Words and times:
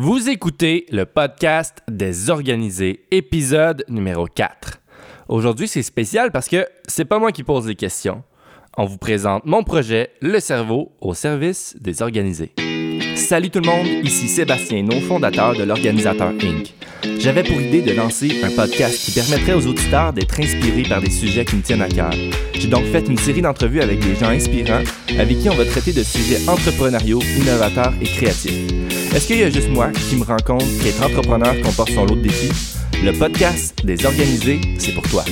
Vous 0.00 0.30
écoutez 0.30 0.86
le 0.92 1.06
podcast 1.06 1.82
des 1.88 2.30
organisés, 2.30 3.00
épisode 3.10 3.84
numéro 3.88 4.26
4. 4.26 4.78
Aujourd'hui, 5.26 5.66
c'est 5.66 5.82
spécial 5.82 6.30
parce 6.30 6.48
que 6.48 6.68
c'est 6.86 7.04
pas 7.04 7.18
moi 7.18 7.32
qui 7.32 7.42
pose 7.42 7.66
les 7.66 7.74
questions. 7.74 8.22
On 8.76 8.84
vous 8.84 8.96
présente 8.96 9.44
mon 9.44 9.64
projet, 9.64 10.10
le 10.20 10.38
cerveau 10.38 10.92
au 11.00 11.14
service 11.14 11.76
des 11.80 12.00
organisés. 12.00 12.52
Salut 13.16 13.50
tout 13.50 13.58
le 13.58 13.66
monde, 13.66 13.88
ici 14.04 14.28
Sébastien 14.28 14.84
No, 14.84 15.00
fondateur 15.00 15.56
de 15.56 15.64
l'Organisateur 15.64 16.28
Inc. 16.28 16.72
J'avais 17.18 17.42
pour 17.42 17.60
idée 17.60 17.82
de 17.82 17.92
lancer 17.92 18.40
un 18.44 18.50
podcast 18.54 19.04
qui 19.04 19.10
permettrait 19.10 19.54
aux 19.54 19.66
auditeurs 19.66 20.12
d'être 20.12 20.38
inspirés 20.38 20.84
par 20.88 21.00
des 21.00 21.10
sujets 21.10 21.44
qui 21.44 21.56
me 21.56 21.62
tiennent 21.62 21.82
à 21.82 21.88
cœur. 21.88 22.12
J'ai 22.54 22.68
donc 22.68 22.84
fait 22.84 23.08
une 23.08 23.18
série 23.18 23.42
d'entrevues 23.42 23.80
avec 23.80 23.98
des 23.98 24.14
gens 24.14 24.28
inspirants 24.28 24.84
avec 25.18 25.40
qui 25.40 25.50
on 25.50 25.56
va 25.56 25.64
traiter 25.64 25.92
de 25.92 26.04
sujets 26.04 26.48
entrepreneuriaux, 26.48 27.20
innovateurs 27.40 27.94
et 28.00 28.06
créatifs. 28.06 28.87
Est-ce 29.18 29.26
qu'il 29.26 29.38
y 29.38 29.42
a 29.42 29.50
juste 29.50 29.70
moi 29.70 29.90
qui 30.08 30.14
me 30.14 30.22
rends 30.22 30.36
compte 30.36 30.62
qu'être 30.80 31.02
entrepreneur 31.02 31.52
comporte 31.60 31.90
son 31.90 32.06
lot 32.06 32.14
de 32.14 32.20
défis? 32.20 32.52
Le 33.02 33.10
podcast 33.10 33.84
des 33.84 34.06
organisés, 34.06 34.60
c'est 34.78 34.92
pour 34.92 35.02
toi. 35.10 35.24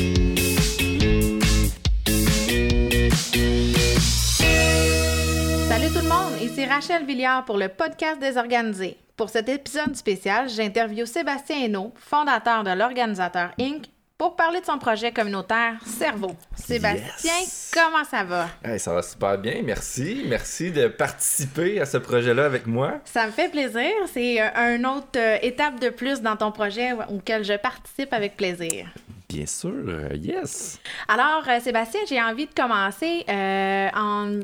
Salut 5.68 5.86
tout 5.92 6.02
le 6.02 6.08
monde, 6.08 6.32
ici 6.42 6.64
Rachel 6.66 7.06
Villiard 7.06 7.44
pour 7.44 7.58
le 7.58 7.68
podcast 7.68 8.20
des 8.20 8.36
organisés. 8.36 8.96
Pour 9.16 9.30
cet 9.30 9.48
épisode 9.48 9.94
spécial, 9.94 10.48
j'interviewe 10.48 11.06
Sébastien 11.06 11.58
Hainaut, 11.62 11.94
fondateur 11.94 12.64
de 12.64 12.70
l'Organisateur 12.70 13.50
Inc., 13.60 13.84
pour 14.18 14.34
parler 14.34 14.60
de 14.60 14.64
son 14.66 14.78
projet 14.78 15.12
communautaire 15.12 15.74
Cerveau. 15.84 16.34
Sébastien, 16.54 17.32
Yes. 17.40 17.70
comment 17.74 18.04
ça 18.04 18.24
va? 18.24 18.48
Hey, 18.64 18.78
ça 18.80 18.94
va 18.94 19.02
super 19.02 19.36
bien, 19.38 19.60
merci. 19.62 20.24
Merci 20.26 20.70
de 20.72 20.88
participer 20.88 21.80
à 21.80 21.86
ce 21.86 21.98
projet-là 21.98 22.46
avec 22.46 22.66
moi. 22.66 22.94
Ça 23.04 23.26
me 23.26 23.30
fait 23.32 23.50
plaisir. 23.50 23.90
C'est 24.12 24.40
euh, 24.40 24.76
une 24.76 24.86
autre 24.86 25.06
euh, 25.16 25.36
étape 25.42 25.80
de 25.80 25.90
plus 25.90 26.22
dans 26.22 26.36
ton 26.36 26.50
projet 26.50 26.92
auquel 27.10 27.44
je 27.44 27.54
participe 27.58 28.12
avec 28.12 28.36
plaisir. 28.36 28.86
Bien 29.28 29.44
sûr, 29.46 29.72
euh, 29.86 30.08
yes. 30.14 30.78
Alors, 31.08 31.44
Sébastien, 31.60 32.00
j'ai 32.08 32.22
envie 32.22 32.46
de 32.46 32.54
commencer 32.54 33.24
euh, 33.28 33.88
en, 33.94 34.40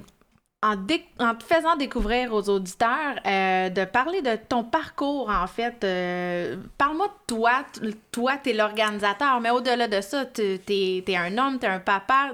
en, 0.63 0.77
te 0.77 1.45
faisant 1.45 1.77
découvrir 1.77 2.33
aux 2.33 2.49
auditeurs, 2.49 3.17
euh, 3.27 3.69
de 3.69 3.85
parler 3.85 4.23
de 4.23 4.37
ton 4.49 4.63
parcours, 4.63 5.29
en 5.29 5.47
fait. 5.49 5.83
Euh, 5.83 6.57
Parle-moi 6.79 7.09
de 7.09 7.35
toi. 7.35 7.65
Toi, 8.13 8.35
tu 8.43 8.51
es 8.51 8.53
l'organisateur, 8.53 9.41
mais 9.41 9.51
au-delà 9.51 9.89
de 9.89 10.01
ça, 10.01 10.25
tu 10.27 10.43
es, 10.69 11.17
un 11.17 11.37
homme, 11.37 11.59
tu 11.59 11.67
es 11.67 11.69
un 11.69 11.81
papa. 11.81 12.31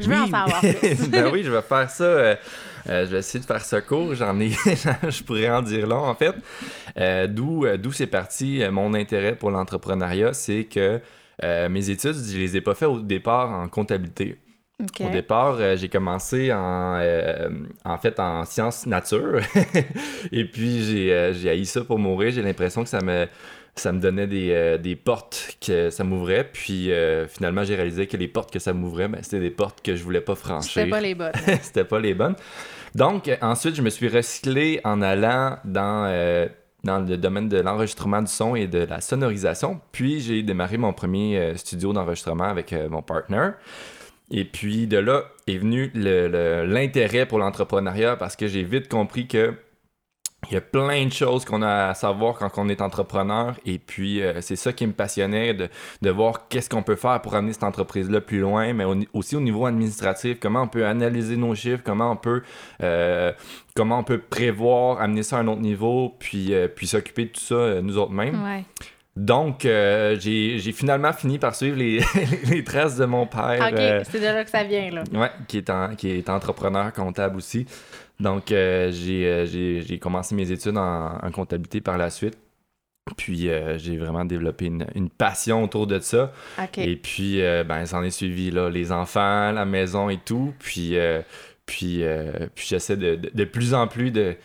Je 0.00 0.08
veux 0.08 0.16
en 0.16 0.26
savoir 0.26 0.60
plus. 0.80 1.08
ben 1.08 1.30
oui, 1.32 1.44
je 1.44 1.50
vais 1.52 1.62
faire 1.62 1.88
ça. 1.88 2.04
euh, 2.04 2.36
je 2.88 2.92
vais 3.04 3.18
essayer 3.18 3.38
de 3.40 3.46
faire 3.46 3.64
ça 3.64 3.80
court. 3.80 4.14
J'en 4.16 4.40
ai, 4.40 4.50
je 5.08 5.22
pourrais 5.22 5.48
en 5.50 5.62
dire 5.62 5.86
long 5.86 6.04
en 6.04 6.16
fait. 6.16 6.34
D'où, 7.28 7.64
c'est 7.92 8.08
parti 8.08 8.62
mon 8.72 8.94
intérêt 8.94 9.36
pour 9.36 9.52
l'entrepreneuriat, 9.52 10.32
c'est 10.32 10.64
que 10.64 11.00
mes 11.68 11.90
études, 11.90 12.16
je 12.16 12.36
les 12.36 12.56
ai 12.56 12.60
pas 12.60 12.74
fait 12.74 12.86
au 12.86 12.98
départ 12.98 13.50
en 13.50 13.68
comptabilité. 13.68 14.38
Au 15.00 15.10
départ, 15.10 15.56
euh, 15.60 15.76
j'ai 15.76 15.88
commencé 15.88 16.52
en, 16.52 16.96
euh, 17.00 17.48
en 17.84 17.98
fait 17.98 18.18
en 18.18 18.44
sciences 18.44 18.86
nature. 18.86 19.40
Et 20.32 20.44
puis, 20.44 20.82
j'ai 20.82 21.12
euh, 21.12 21.32
j'ai 21.32 21.50
haï 21.50 21.64
ça 21.66 21.84
pour 21.84 21.98
mourir. 21.98 22.32
J'ai 22.32 22.42
l'impression 22.42 22.82
que 22.82 22.88
ça 22.88 23.00
me, 23.00 23.28
ça 23.76 23.92
me 23.92 24.00
donnait 24.00 24.26
des, 24.26 24.50
euh, 24.50 24.78
des 24.78 24.96
portes 24.96 25.56
que 25.64 25.90
ça 25.90 26.02
m'ouvrait. 26.02 26.48
Puis, 26.52 26.90
euh, 26.90 27.28
finalement, 27.28 27.62
j'ai 27.62 27.76
réalisé 27.76 28.08
que 28.08 28.16
les 28.16 28.28
portes 28.28 28.52
que 28.52 28.58
ça 28.58 28.72
m'ouvrait, 28.72 29.06
ben, 29.06 29.22
c'était 29.22 29.40
des 29.40 29.50
portes 29.50 29.82
que 29.82 29.94
je 29.94 30.02
voulais 30.02 30.20
pas 30.20 30.34
franchir. 30.34 30.72
C'était 30.72 30.90
pas 30.90 31.00
les 31.00 31.14
bonnes. 31.14 31.32
C'était 31.62 31.84
pas 31.84 32.00
les 32.00 32.14
bonnes. 32.14 32.36
Donc, 32.96 33.30
ensuite, 33.40 33.76
je 33.76 33.82
me 33.82 33.90
suis 33.90 34.08
recyclé 34.08 34.80
en 34.84 35.00
allant 35.00 35.58
dans, 35.64 36.08
dans 36.84 36.98
le 36.98 37.16
domaine 37.16 37.48
de 37.48 37.58
l'enregistrement 37.58 38.20
du 38.22 38.30
son 38.30 38.56
et 38.56 38.66
de 38.66 38.80
la 38.80 39.00
sonorisation. 39.00 39.80
Puis, 39.92 40.20
j'ai 40.20 40.42
démarré 40.42 40.78
mon 40.78 40.92
premier 40.92 41.38
euh, 41.38 41.56
studio 41.56 41.92
d'enregistrement 41.92 42.44
avec 42.44 42.72
euh, 42.72 42.88
mon 42.88 43.02
partner. 43.02 43.50
Et 44.32 44.44
puis, 44.44 44.86
de 44.88 44.96
là 44.96 45.24
est 45.46 45.58
venu 45.58 45.92
l'intérêt 45.94 47.26
pour 47.26 47.38
l'entrepreneuriat 47.38 48.16
parce 48.16 48.34
que 48.34 48.48
j'ai 48.48 48.64
vite 48.64 48.88
compris 48.88 49.28
que 49.28 49.54
il 50.50 50.54
y 50.54 50.56
a 50.56 50.60
plein 50.60 51.06
de 51.06 51.12
choses 51.12 51.44
qu'on 51.44 51.62
a 51.62 51.88
à 51.88 51.94
savoir 51.94 52.34
quand 52.34 52.50
on 52.56 52.68
est 52.68 52.80
entrepreneur. 52.80 53.54
Et 53.64 53.78
puis 53.78 54.20
euh, 54.20 54.40
c'est 54.40 54.56
ça 54.56 54.72
qui 54.72 54.86
me 54.86 54.92
passionnait 54.92 55.54
de, 55.54 56.10
voir 56.10 56.48
qu'est-ce 56.48 56.68
qu'on 56.68 56.82
peut 56.82 56.96
faire 56.96 57.22
pour 57.22 57.34
amener 57.34 57.52
cette 57.52 57.62
entreprise-là 57.62 58.20
plus 58.20 58.40
loin, 58.40 58.72
mais 58.72 58.84
aussi 59.12 59.36
au 59.36 59.40
niveau 59.40 59.66
administratif, 59.66 60.38
comment 60.40 60.62
on 60.62 60.68
peut 60.68 60.84
analyser 60.84 61.36
nos 61.36 61.54
chiffres, 61.54 61.82
comment 61.84 62.10
on 62.10 62.16
peut 62.16 62.42
euh, 62.82 63.32
comment 63.76 64.00
on 64.00 64.04
peut 64.04 64.18
prévoir, 64.18 65.00
amener 65.00 65.22
ça 65.22 65.38
à 65.38 65.40
un 65.40 65.48
autre 65.48 65.60
niveau, 65.60 66.16
puis, 66.18 66.52
euh, 66.52 66.66
puis 66.68 66.86
s'occuper 66.86 67.26
de 67.26 67.30
tout 67.30 67.40
ça 67.40 67.80
nous 67.80 67.96
autres 67.96 68.12
mêmes. 68.12 68.64
Donc 69.14 69.66
euh, 69.66 70.16
j'ai 70.18 70.58
finalement 70.72 71.12
fini 71.12 71.38
par 71.38 71.54
suivre 71.54 71.76
les, 71.76 72.00
les 72.48 72.64
traces 72.64 72.96
de 72.96 73.04
mon 73.04 73.26
père. 73.26 73.68
OK, 73.70 73.78
euh, 73.78 74.02
c'est 74.10 74.20
de 74.20 74.24
là 74.24 74.42
que 74.44 74.50
ça 74.50 74.64
vient, 74.64 74.90
là. 74.90 75.04
Ouais, 75.12 75.30
qui 75.48 75.58
est, 75.58 75.68
en- 75.70 75.94
qui 75.94 76.10
est 76.10 76.30
entrepreneur 76.30 76.92
comptable 76.92 77.36
aussi. 77.36 77.66
Donc, 78.20 78.52
euh, 78.52 78.90
j'ai, 78.92 79.98
commencé 79.98 80.34
mes 80.34 80.50
études 80.50 80.76
en, 80.78 81.18
en 81.20 81.30
comptabilité 81.30 81.80
par 81.80 81.98
la 81.98 82.08
suite. 82.08 82.38
Puis, 83.16 83.50
j'ai 83.78 83.96
vraiment 83.96 84.24
développé 84.24 84.66
une, 84.66 84.86
une 84.94 85.10
passion 85.10 85.64
autour 85.64 85.86
de 85.88 85.98
ça. 85.98 86.32
OK. 86.62 86.78
Et 86.78 86.94
puis, 86.96 87.40
ben, 87.66 87.84
s'en 87.84 88.02
est 88.04 88.10
suivi 88.10 88.50
là, 88.52 88.70
les 88.70 88.92
enfants, 88.92 89.50
la 89.50 89.64
maison 89.64 90.08
et 90.08 90.18
tout. 90.18 90.54
Puis, 90.60 90.96
puis, 91.66 92.04
puis 92.54 92.66
j'essaie 92.68 92.96
de, 92.96 93.16
de, 93.16 93.30
de 93.34 93.44
plus 93.44 93.74
en 93.74 93.88
plus 93.88 94.12
de, 94.12 94.36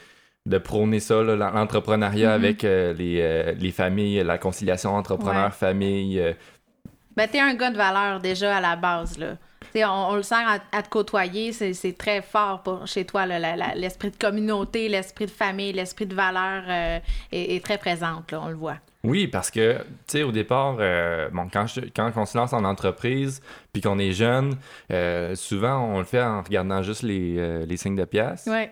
de 0.47 0.57
prôner 0.57 0.99
ça, 0.99 1.21
l'entrepreneuriat 1.21 2.29
Mhm. 2.29 2.33
avec 2.43 2.63
euh, 2.63 2.93
les, 2.93 3.19
euh, 3.21 3.53
les 3.59 3.71
familles, 3.71 4.23
la 4.23 4.37
conciliation 4.37 4.95
entrepreneur-famille. 4.95 6.19
euh, 6.19 6.33
Ben, 7.15 7.27
t'es 7.27 7.39
un 7.39 7.53
gars 7.55 7.71
de 7.71 7.77
valeur 7.77 8.19
déjà 8.19 8.57
à 8.57 8.61
la 8.61 8.75
base, 8.75 9.17
là. 9.17 9.37
On, 9.75 10.07
on 10.11 10.15
le 10.15 10.23
sent 10.23 10.35
à, 10.35 10.59
à 10.75 10.81
te 10.81 10.89
côtoyer, 10.89 11.51
c'est 11.51 11.97
très 11.97 12.21
fort 12.23 12.63
pour, 12.63 12.87
chez 12.87 13.05
toi, 13.05 13.25
l'esprit 13.75 14.09
de 14.09 14.15
communauté, 14.15 14.89
l'esprit 14.89 15.25
de 15.27 15.31
famille, 15.31 15.71
l'esprit 15.73 16.07
de 16.07 16.15
valeur 16.15 16.63
euh, 16.67 16.99
est, 17.31 17.55
est 17.55 17.63
très 17.63 17.77
présente, 17.77 18.31
là, 18.31 18.41
on 18.43 18.47
le 18.47 18.55
voit. 18.55 18.77
Oui, 19.03 19.27
parce 19.27 19.51
que, 19.51 19.77
tu 19.77 19.83
sais, 20.07 20.23
au 20.23 20.31
départ, 20.31 20.77
euh, 20.79 21.29
bon, 21.31 21.47
quand, 21.51 21.67
je- 21.67 21.81
quand 21.95 22.11
on 22.15 22.25
se 22.25 22.35
lance 22.37 22.53
en 22.53 22.63
entreprise, 22.63 23.41
puis 23.71 23.81
qu'on 23.81 23.99
est 23.99 24.13
jeune, 24.13 24.55
euh, 24.91 25.35
souvent, 25.35 25.77
on 25.93 25.99
le 25.99 26.05
fait 26.05 26.23
en 26.23 26.41
regardant 26.41 26.81
juste 26.81 27.03
les, 27.03 27.65
les 27.67 27.77
signes 27.77 27.95
de 27.95 28.05
pièces. 28.05 28.47
Ouais. 28.47 28.71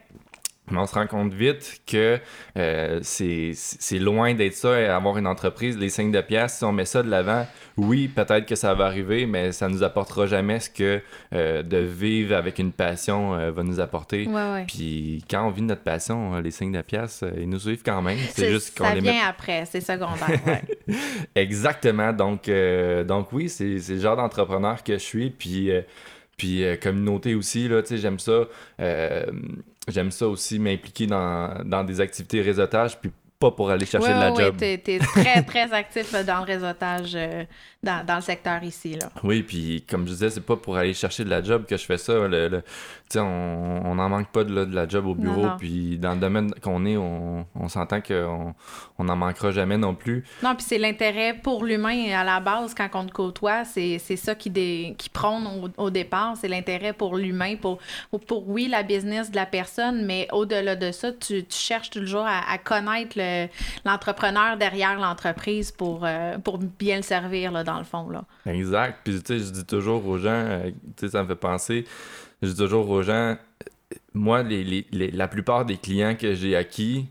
Mais 0.71 0.79
on 0.79 0.85
se 0.85 0.95
rend 0.95 1.07
compte 1.07 1.33
vite 1.33 1.81
que 1.85 2.19
euh, 2.57 2.99
c'est 3.03 3.99
loin 3.99 4.33
d'être 4.33 4.55
ça, 4.55 4.79
et 4.79 4.85
avoir 4.85 5.17
une 5.17 5.27
entreprise. 5.27 5.77
Les 5.77 5.89
signes 5.89 6.11
de 6.11 6.21
pièces, 6.21 6.57
si 6.57 6.63
on 6.63 6.71
met 6.71 6.85
ça 6.85 7.03
de 7.03 7.09
l'avant, 7.09 7.45
oui, 7.77 8.07
peut-être 8.07 8.45
que 8.45 8.55
ça 8.55 8.73
va 8.73 8.85
arriver, 8.85 9.25
mais 9.25 9.51
ça 9.51 9.67
nous 9.67 9.83
apportera 9.83 10.27
jamais 10.27 10.59
ce 10.59 10.69
que 10.69 11.01
euh, 11.33 11.61
de 11.61 11.77
vivre 11.77 12.35
avec 12.35 12.57
une 12.57 12.71
passion 12.71 13.35
euh, 13.35 13.51
va 13.51 13.63
nous 13.63 13.79
apporter. 13.79 14.27
Ouais, 14.27 14.51
ouais. 14.51 14.65
Puis 14.65 15.23
quand 15.29 15.45
on 15.45 15.49
vit 15.49 15.61
notre 15.61 15.83
passion, 15.83 16.35
euh, 16.35 16.41
les 16.41 16.51
signes 16.51 16.71
de 16.71 16.81
pièces, 16.81 17.23
ils 17.37 17.49
nous 17.49 17.59
suivent 17.59 17.83
quand 17.83 18.01
même. 18.01 18.17
C'est 18.31 18.49
juste 18.49 18.77
qu'on 18.77 18.85
ça 18.85 18.95
les 18.95 19.01
vient 19.01 19.13
met 19.13 19.19
après, 19.27 19.65
c'est 19.65 19.81
secondaire. 19.81 20.39
ouais. 20.47 20.95
Exactement. 21.35 22.13
Donc, 22.13 22.49
donc 23.05 23.31
oui, 23.33 23.49
c'est 23.49 23.75
le 23.75 23.99
genre 23.99 24.15
d'entrepreneur 24.15 24.83
que 24.83 24.93
je 24.93 25.03
suis. 25.03 25.29
Puis, 25.29 25.69
puis 26.37 26.63
communauté 26.81 27.35
aussi, 27.35 27.67
là, 27.67 27.81
tu 27.81 27.89
sais, 27.89 27.97
j'aime 27.97 28.19
ça. 28.19 28.45
Euh, 29.87 29.91
j'aime 29.91 30.11
ça 30.11 30.27
aussi 30.27 30.59
m'impliquer 30.59 31.07
dans, 31.07 31.61
dans 31.65 31.83
des 31.83 31.99
activités 32.01 32.41
réseautage, 32.41 32.99
puis 32.99 33.11
pas 33.37 33.51
pour 33.51 33.69
aller 33.69 33.85
chercher 33.85 34.13
de 34.13 34.19
la 34.19 34.31
ouais, 34.31 34.45
job. 34.45 34.55
t'es, 34.57 34.77
t'es 34.77 34.97
très, 34.97 35.43
très 35.43 35.73
actif 35.73 36.11
là, 36.13 36.23
dans 36.23 36.39
le 36.39 36.45
réseautage 36.45 37.11
euh, 37.15 37.43
dans, 37.83 38.05
dans 38.05 38.15
le 38.15 38.21
secteur 38.21 38.63
ici, 38.63 38.95
là. 38.95 39.09
Oui, 39.23 39.43
puis 39.43 39.83
comme 39.89 40.07
je 40.07 40.13
disais, 40.13 40.29
c'est 40.29 40.39
pas 40.45 40.55
pour 40.55 40.77
aller 40.77 40.93
chercher 40.93 41.25
de 41.25 41.29
la 41.29 41.43
job 41.43 41.65
que 41.65 41.75
je 41.75 41.83
fais 41.83 41.97
ça. 41.97 42.13
Le, 42.13 42.47
le- 42.47 42.63
on 43.15 43.95
n'en 43.95 44.09
manque 44.09 44.29
pas 44.31 44.43
de, 44.43 44.53
là, 44.53 44.65
de 44.65 44.73
la 44.75 44.87
job 44.87 45.05
au 45.05 45.15
bureau. 45.15 45.41
Non, 45.43 45.47
non. 45.51 45.57
Puis 45.57 45.97
dans 45.97 46.13
le 46.13 46.19
domaine 46.19 46.53
qu'on 46.61 46.85
est, 46.85 46.97
on, 46.97 47.45
on 47.55 47.67
s'entend 47.67 48.01
qu'on 48.01 48.53
on 48.97 49.03
n'en 49.03 49.15
manquera 49.15 49.51
jamais 49.51 49.77
non 49.77 49.93
plus. 49.95 50.23
Non, 50.43 50.55
puis 50.55 50.65
c'est 50.67 50.77
l'intérêt 50.77 51.33
pour 51.33 51.63
l'humain 51.63 52.11
à 52.13 52.23
la 52.23 52.39
base 52.39 52.73
quand 52.73 52.89
on 52.93 53.05
te 53.05 53.11
côtoie, 53.11 53.63
c'est, 53.65 53.99
ça 53.99 54.35
qui, 54.35 54.49
dé- 54.49 54.95
qui 54.97 55.09
prône 55.09 55.45
au, 55.47 55.83
au 55.83 55.89
départ, 55.89 56.35
c'est 56.37 56.47
l'intérêt 56.47 56.93
pour 56.93 57.15
l'humain, 57.15 57.55
pour, 57.57 57.79
pour, 58.27 58.49
oui, 58.49 58.67
la 58.67 58.83
business 58.83 59.31
de 59.31 59.35
la 59.35 59.45
personne, 59.45 60.05
mais 60.05 60.27
au-delà 60.31 60.75
de 60.75 60.91
ça, 60.91 61.11
tu, 61.11 61.43
tu 61.45 61.57
cherches 61.57 61.89
toujours 61.91 62.25
à, 62.25 62.39
à 62.51 62.57
connaître 62.57 63.17
le- 63.17 63.47
l'entrepreneur 63.85 64.57
derrière 64.57 64.99
l'entreprise 64.99 65.71
pour, 65.71 66.01
euh, 66.03 66.37
pour 66.39 66.57
bien 66.57 66.97
le 66.97 67.03
servir, 67.03 67.51
là, 67.51 67.63
dans 67.63 67.77
le 67.77 67.83
fond, 67.83 68.09
là. 68.09 68.23
Exact. 68.45 68.99
Puis, 69.03 69.21
tu 69.21 69.39
sais, 69.39 69.45
je 69.45 69.51
dis 69.51 69.65
toujours 69.65 70.05
aux 70.07 70.17
gens, 70.17 70.29
euh, 70.29 70.69
tu 70.97 71.05
sais, 71.05 71.09
ça 71.09 71.23
me 71.23 71.27
fait 71.27 71.35
penser, 71.35 71.85
je 72.41 72.49
dis 72.49 72.55
toujours 72.57 72.89
aux 72.89 73.01
gens, 73.01 73.13
euh, 73.31 73.35
moi, 74.13 74.43
les, 74.43 74.63
les- 74.63 74.87
les- 74.91 75.11
la 75.11 75.27
plupart 75.27 75.65
des 75.65 75.77
clients 75.77 76.15
que 76.15 76.33
j'ai 76.33 76.55
acquis, 76.55 77.07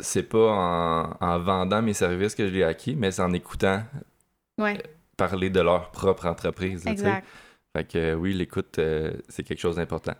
c'est 0.00 0.22
pas 0.24 0.50
en, 0.52 1.16
en 1.20 1.38
vendant 1.38 1.82
mes 1.82 1.94
services 1.94 2.34
que 2.34 2.46
je 2.46 2.52
l'ai 2.52 2.62
acquis, 2.64 2.94
mais 2.96 3.10
c'est 3.10 3.22
en 3.22 3.32
écoutant 3.32 3.82
Ouais, 4.58 4.82
parler 5.16 5.50
de 5.50 5.60
leur 5.60 5.90
propre 5.90 6.26
entreprise. 6.26 6.86
exact. 6.86 7.26
Fait 7.76 7.84
que 7.84 7.98
euh, 7.98 8.14
oui, 8.14 8.32
l'écoute, 8.32 8.78
euh, 8.78 9.12
c'est 9.28 9.42
quelque 9.42 9.60
chose 9.60 9.76
d'important. 9.76 10.14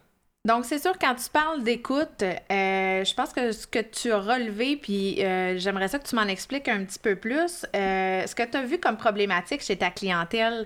Donc, 0.47 0.65
c'est 0.65 0.79
sûr, 0.79 0.97
quand 1.01 1.17
tu 1.17 1.29
parles 1.29 1.65
d'écoute, 1.65 2.23
euh, 2.23 3.05
je 3.05 3.15
pense 3.15 3.33
que 3.33 3.51
ce 3.51 3.67
que 3.67 3.81
tu 3.81 4.13
as 4.13 4.21
relevé, 4.21 4.77
puis 4.77 5.21
euh, 5.25 5.59
j'aimerais 5.59 5.89
ça 5.89 5.99
que 5.99 6.07
tu 6.07 6.15
m'en 6.15 6.23
expliques 6.23 6.69
un 6.69 6.85
petit 6.85 7.01
peu 7.01 7.17
plus. 7.17 7.67
Euh, 7.75 8.25
ce 8.25 8.33
que 8.33 8.45
tu 8.49 8.57
as 8.57 8.63
vu 8.63 8.79
comme 8.79 8.97
problématique 8.97 9.61
chez 9.61 9.77
ta 9.77 9.91
clientèle, 9.91 10.65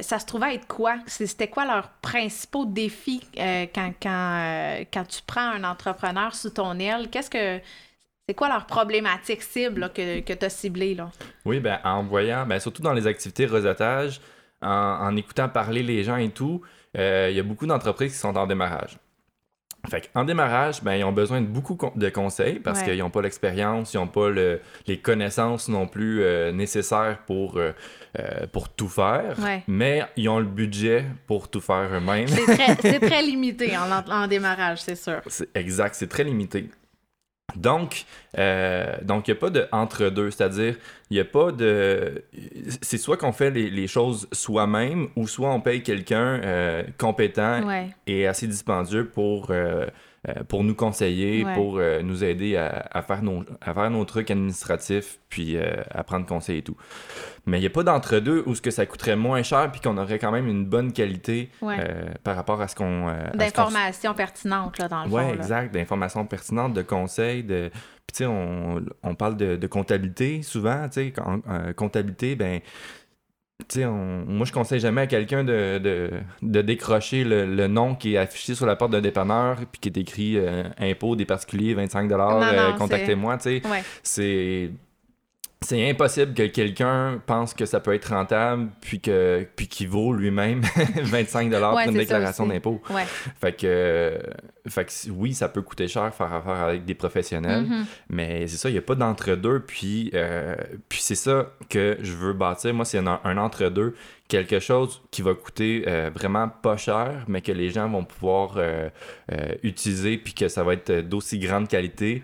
ça 0.00 0.18
se 0.18 0.24
trouvait 0.24 0.54
être 0.54 0.66
quoi? 0.66 0.94
C'était 1.06 1.48
quoi 1.48 1.66
leurs 1.66 1.90
principaux 2.00 2.64
défis 2.64 3.20
quand, 3.36 3.92
quand, 4.02 4.84
quand 4.90 5.04
tu 5.04 5.20
prends 5.26 5.50
un 5.50 5.64
entrepreneur 5.64 6.34
sous 6.34 6.48
ton 6.50 6.78
aile? 6.78 7.10
Qu'est-ce 7.10 7.28
que. 7.28 7.60
C'est 8.26 8.34
quoi 8.34 8.48
leur 8.48 8.64
problématique 8.64 9.42
cible 9.42 9.90
que, 9.92 10.20
que 10.20 10.32
tu 10.32 10.46
as 10.46 10.48
ciblée? 10.48 10.94
Là? 10.94 11.10
Oui, 11.44 11.60
ben, 11.60 11.80
en 11.84 12.02
voyant, 12.04 12.46
ben, 12.46 12.58
surtout 12.60 12.80
dans 12.80 12.92
les 12.94 13.06
activités 13.06 13.44
réseautage, 13.44 14.22
en, 14.62 14.70
en 14.70 15.16
écoutant 15.16 15.50
parler 15.50 15.82
les 15.82 16.02
gens 16.02 16.16
et 16.16 16.30
tout, 16.30 16.62
il 16.94 17.34
y 17.34 17.40
a 17.40 17.42
beaucoup 17.42 17.66
d'entreprises 17.66 18.12
qui 18.12 18.18
sont 18.18 18.36
en 18.36 18.46
démarrage. 18.46 18.96
Fait 19.90 20.08
en 20.14 20.24
démarrage, 20.24 20.82
ben, 20.82 20.94
ils 20.94 21.04
ont 21.04 21.12
besoin 21.12 21.40
de 21.40 21.46
beaucoup 21.46 21.76
de 21.96 22.08
conseils 22.08 22.60
parce 22.60 22.82
qu'ils 22.82 22.98
n'ont 22.98 23.10
pas 23.10 23.20
l'expérience, 23.20 23.94
ils 23.94 23.96
n'ont 23.96 24.06
pas 24.06 24.30
les 24.30 24.98
connaissances 24.98 25.68
non 25.68 25.88
plus 25.88 26.22
euh, 26.22 26.52
nécessaires 26.52 27.18
pour, 27.26 27.56
euh, 27.56 27.72
euh, 28.18 28.46
pour 28.46 28.68
tout 28.68 28.88
faire, 28.88 29.36
mais 29.66 30.04
ils 30.16 30.28
ont 30.28 30.38
le 30.38 30.44
budget 30.46 31.06
pour 31.26 31.48
tout 31.48 31.60
faire 31.60 31.88
eux-mêmes. 31.92 32.28
C'est 32.28 33.00
très, 33.00 33.22
limité 33.22 33.76
en, 33.76 33.90
en 33.90 34.26
démarrage, 34.28 34.82
c'est 34.82 34.96
sûr. 34.96 35.20
Exact, 35.54 35.94
c'est 35.96 36.08
très 36.08 36.24
limité. 36.24 36.70
Donc, 37.56 38.04
euh, 38.38 38.96
donc 39.02 39.28
il 39.28 39.32
n'y 39.32 39.36
a 39.36 39.40
pas 39.40 39.50
de 39.50 39.66
entre-deux, 39.72 40.30
c'est-à-dire, 40.30 40.76
il 41.10 41.14
n'y 41.14 41.20
a 41.20 41.24
pas 41.24 41.52
de... 41.52 42.24
C'est 42.80 42.98
soit 42.98 43.16
qu'on 43.16 43.32
fait 43.32 43.50
les, 43.50 43.86
choses 43.86 44.28
soi-même, 44.32 45.08
ou 45.16 45.26
soit 45.28 45.50
on 45.50 45.60
paye 45.60 45.82
quelqu'un 45.82 46.40
euh, 46.42 46.82
compétent 46.98 47.60
et 48.06 48.26
assez 48.26 48.46
dispendieux 48.46 49.06
pour 49.08 49.48
euh, 49.50 49.86
euh, 50.28 50.44
pour 50.46 50.62
nous 50.62 50.76
conseiller, 50.76 51.44
pour 51.56 51.78
euh, 51.78 52.00
nous 52.00 52.22
aider 52.22 52.56
à, 52.56 53.02
faire 53.02 53.24
nos, 53.24 53.44
à 53.60 53.74
faire 53.74 53.90
nos 53.90 54.04
trucs 54.04 54.30
administratifs, 54.30 55.18
puis 55.28 55.56
euh, 55.56 55.82
à 55.90 56.04
prendre 56.04 56.26
conseil 56.26 56.58
et 56.58 56.62
tout. 56.62 56.76
Mais 57.44 57.58
il 57.58 57.62
n'y 57.62 57.66
a 57.66 57.70
pas 57.70 57.82
d'entre-deux 57.82 58.44
où 58.46 58.54
ce 58.54 58.62
que 58.62 58.70
ça 58.70 58.86
coûterait 58.86 59.16
moins 59.16 59.42
cher, 59.42 59.72
puis 59.72 59.80
qu'on 59.80 59.98
aurait 59.98 60.20
quand 60.20 60.30
même 60.30 60.46
une 60.46 60.64
bonne 60.64 60.92
qualité 60.92 61.50
par 62.22 62.36
rapport 62.36 62.60
à 62.60 62.68
ce 62.68 62.76
qu'on... 62.76 63.12
D'informations 63.34 64.14
pertinentes, 64.14 64.78
là, 64.78 64.86
dans 64.86 65.02
le 65.02 65.10
fond. 65.10 65.16
Oui, 65.16 65.34
exact. 65.34 65.74
D'informations 65.74 66.24
pertinentes, 66.24 66.74
de 66.74 66.82
conseils, 66.82 67.42
de... 67.42 67.70
Puis, 68.06 68.14
tu 68.14 68.18
sais, 68.18 68.26
on, 68.26 68.80
on, 69.02 69.14
parle 69.16 69.36
de, 69.36 69.56
de 69.56 69.66
comptabilité 69.66 70.42
souvent, 70.42 70.88
tu 70.88 71.12
sais, 71.12 71.74
comptabilité, 71.74 72.36
ben 72.36 72.60
moi, 73.76 74.46
je 74.46 74.52
conseille 74.52 74.80
jamais 74.80 75.02
à 75.02 75.06
quelqu'un 75.06 75.44
de, 75.44 76.10
décrocher 76.42 77.24
le, 77.24 77.66
nom 77.66 77.94
qui 77.94 78.14
est 78.14 78.18
affiché 78.18 78.54
sur 78.54 78.66
la 78.66 78.76
porte 78.76 78.92
d'un 78.92 79.00
dépanneur 79.00 79.56
puis 79.70 79.80
qui 79.80 79.88
est 79.88 80.00
écrit 80.00 80.36
euh, 80.36 80.64
impôt 80.78 81.16
des 81.16 81.24
particuliers 81.24 81.74
25 81.74 82.10
euh, 82.12 82.72
contactez-moi. 82.72 83.38
C'est 84.02 84.70
c'est 85.62 85.88
impossible 85.90 86.34
que 86.34 86.46
quelqu'un 86.46 87.20
pense 87.26 87.54
que 87.54 87.66
ça 87.66 87.80
peut 87.80 87.94
être 87.94 88.10
rentable 88.10 88.70
puis 88.80 89.00
que 89.00 89.46
puis 89.56 89.68
qu'il 89.68 89.88
vaut 89.88 90.12
lui-même 90.12 90.60
25 91.02 91.50
dollars 91.50 91.72
pour 91.72 91.80
une 91.80 91.98
déclaration 91.98 92.46
d'impôt. 92.46 92.80
Fait 93.40 93.52
que 93.52 94.18
fait 94.68 94.84
que 94.84 95.10
oui, 95.10 95.34
ça 95.34 95.48
peut 95.48 95.62
coûter 95.62 95.88
cher 95.88 96.14
faire 96.14 96.32
affaire 96.32 96.62
avec 96.62 96.84
des 96.84 96.94
professionnels, 96.94 97.64
mm-hmm. 97.64 97.84
mais 98.10 98.46
c'est 98.46 98.56
ça, 98.56 98.68
il 98.68 98.72
n'y 98.72 98.78
a 98.78 98.82
pas 98.82 98.94
d'entre-deux 98.94 99.60
puis 99.60 100.10
euh, 100.14 100.54
puis 100.88 101.00
c'est 101.00 101.14
ça 101.14 101.52
que 101.68 101.98
je 102.00 102.12
veux 102.12 102.32
bâtir. 102.32 102.74
Moi, 102.74 102.84
c'est 102.84 102.98
un, 102.98 103.36
entre-deux, 103.36 103.94
quelque 104.28 104.60
chose 104.60 105.02
qui 105.10 105.22
va 105.22 105.34
coûter 105.34 105.84
euh, 105.86 106.10
vraiment 106.12 106.48
pas 106.48 106.76
cher, 106.76 107.24
mais 107.28 107.40
que 107.40 107.52
les 107.52 107.70
gens 107.70 107.88
vont 107.88 108.04
pouvoir 108.04 108.54
euh, 108.56 108.88
utiliser 109.62 110.18
puis 110.18 110.34
que 110.34 110.48
ça 110.48 110.62
va 110.62 110.74
être 110.74 110.92
d'aussi 111.00 111.38
grande 111.38 111.68
qualité 111.68 112.22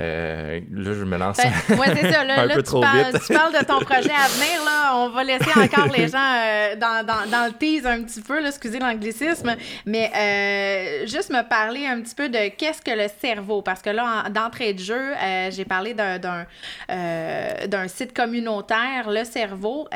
euh, 0.00 0.60
là, 0.70 0.92
je 0.94 1.04
me 1.04 1.16
lance 1.16 1.38
ben, 1.38 1.50
c'est 1.68 2.12
ça. 2.12 2.22
Là, 2.22 2.42
un 2.42 2.48
peu 2.48 2.62
tu, 2.62 2.68
trop 2.68 2.80
parles, 2.80 3.12
vite. 3.12 3.22
tu 3.26 3.34
parles 3.34 3.52
de 3.52 3.64
ton 3.64 3.80
projet 3.80 4.12
à 4.12 4.28
venir. 4.28 4.64
Là. 4.64 4.96
On 4.96 5.08
va 5.08 5.24
laisser 5.24 5.50
encore 5.50 5.88
les 5.88 6.06
gens 6.12 6.18
euh, 6.18 6.76
dans, 6.76 7.04
dans, 7.04 7.28
dans, 7.28 7.46
le 7.46 7.52
tease 7.52 7.84
un 7.84 8.04
petit 8.04 8.20
peu, 8.20 8.40
là, 8.40 8.48
excusez 8.48 8.78
l'anglicisme. 8.78 9.56
Mais 9.86 10.10
euh, 10.14 11.06
juste 11.06 11.30
me 11.30 11.42
parler 11.48 11.84
un 11.86 12.00
petit 12.00 12.14
peu 12.14 12.28
de 12.28 12.48
qu'est-ce 12.56 12.80
que 12.80 12.92
le 12.92 13.08
cerveau. 13.20 13.60
Parce 13.60 13.82
que 13.82 13.90
là, 13.90 14.28
d'entrée 14.30 14.72
de 14.72 14.78
jeu, 14.78 15.14
j'ai 15.50 15.64
parlé 15.64 15.94
d'un, 15.94 16.18
d'un, 16.18 17.88
site 17.88 18.14
communautaire, 18.14 19.10
le 19.10 19.24
cerveau. 19.24 19.88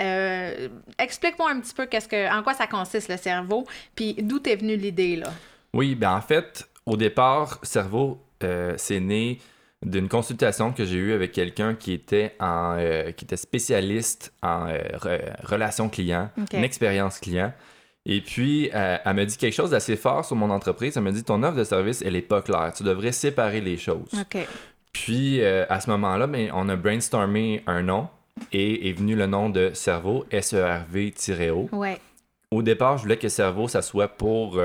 explique-moi 0.98 1.50
un 1.50 1.60
petit 1.60 1.74
peu 1.74 1.86
qu'est-ce 1.86 2.08
que, 2.08 2.36
en 2.36 2.42
quoi 2.42 2.54
ça 2.54 2.66
consiste, 2.66 3.08
le 3.08 3.16
cerveau. 3.18 3.66
Puis 3.94 4.16
d'où 4.18 4.40
est 4.46 4.56
venue 4.56 4.76
l'idée. 4.76 5.16
là? 5.16 5.28
Oui, 5.72 5.94
ben 5.94 6.12
en 6.12 6.20
fait, 6.20 6.68
au 6.86 6.96
départ, 6.96 7.60
cerveau, 7.62 8.20
c'est 8.76 8.98
né 8.98 9.38
d'une 9.84 10.08
consultation 10.08 10.72
que 10.72 10.84
j'ai 10.84 10.96
eue 10.96 11.12
avec 11.12 11.32
quelqu'un 11.32 11.74
qui 11.74 11.92
était 11.92 12.34
en 12.40 12.76
euh, 12.78 13.10
qui 13.12 13.24
était 13.24 13.36
spécialiste 13.36 14.32
en 14.42 14.68
euh, 14.68 15.18
relations 15.44 15.88
clients, 15.88 16.30
une 16.52 16.64
expérience 16.64 17.18
client. 17.18 17.52
Et 18.04 18.20
puis, 18.20 18.70
euh, 18.74 18.96
elle 19.04 19.14
m'a 19.14 19.24
dit 19.24 19.36
quelque 19.36 19.54
chose 19.54 19.70
d'assez 19.70 19.96
fort 19.96 20.24
sur 20.24 20.34
mon 20.34 20.50
entreprise. 20.50 20.96
Elle 20.96 21.04
m'a 21.04 21.12
dit 21.12 21.22
Ton 21.22 21.42
offre 21.42 21.56
de 21.56 21.64
service, 21.64 22.02
elle 22.02 22.14
n'est 22.14 22.20
pas 22.20 22.42
claire. 22.42 22.72
Tu 22.76 22.82
devrais 22.82 23.12
séparer 23.12 23.60
les 23.60 23.76
choses. 23.76 24.10
Puis, 24.92 25.42
à 25.42 25.80
ce 25.80 25.88
moment-là, 25.90 26.26
ben, 26.26 26.50
on 26.52 26.68
a 26.68 26.76
brainstormé 26.76 27.62
un 27.66 27.82
nom 27.82 28.08
et 28.52 28.88
est 28.88 28.92
venu 28.92 29.14
le 29.14 29.26
nom 29.26 29.50
de 29.50 29.70
Cerveau, 29.72 30.26
S-E-R-V-O. 30.30 31.70
Au 32.50 32.62
départ, 32.62 32.98
je 32.98 33.04
voulais 33.04 33.16
que 33.16 33.28
Cerveau, 33.28 33.68
ça 33.68 33.82
soit 33.82 34.08
pour 34.08 34.60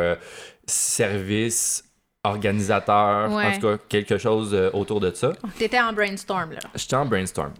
service 0.66 1.87
organisateur, 2.30 3.32
en 3.32 3.52
tout 3.54 3.68
cas 3.68 3.78
quelque 3.90 4.18
chose 4.18 4.54
euh, 4.54 4.70
autour 4.74 5.00
de 5.00 5.12
ça. 5.12 5.34
T'étais 5.58 5.80
en 5.80 5.94
brainstorm 5.94 6.52
là. 6.52 6.60
J'étais 6.76 6.96
en 6.96 7.06
brainstorm. 7.06 7.52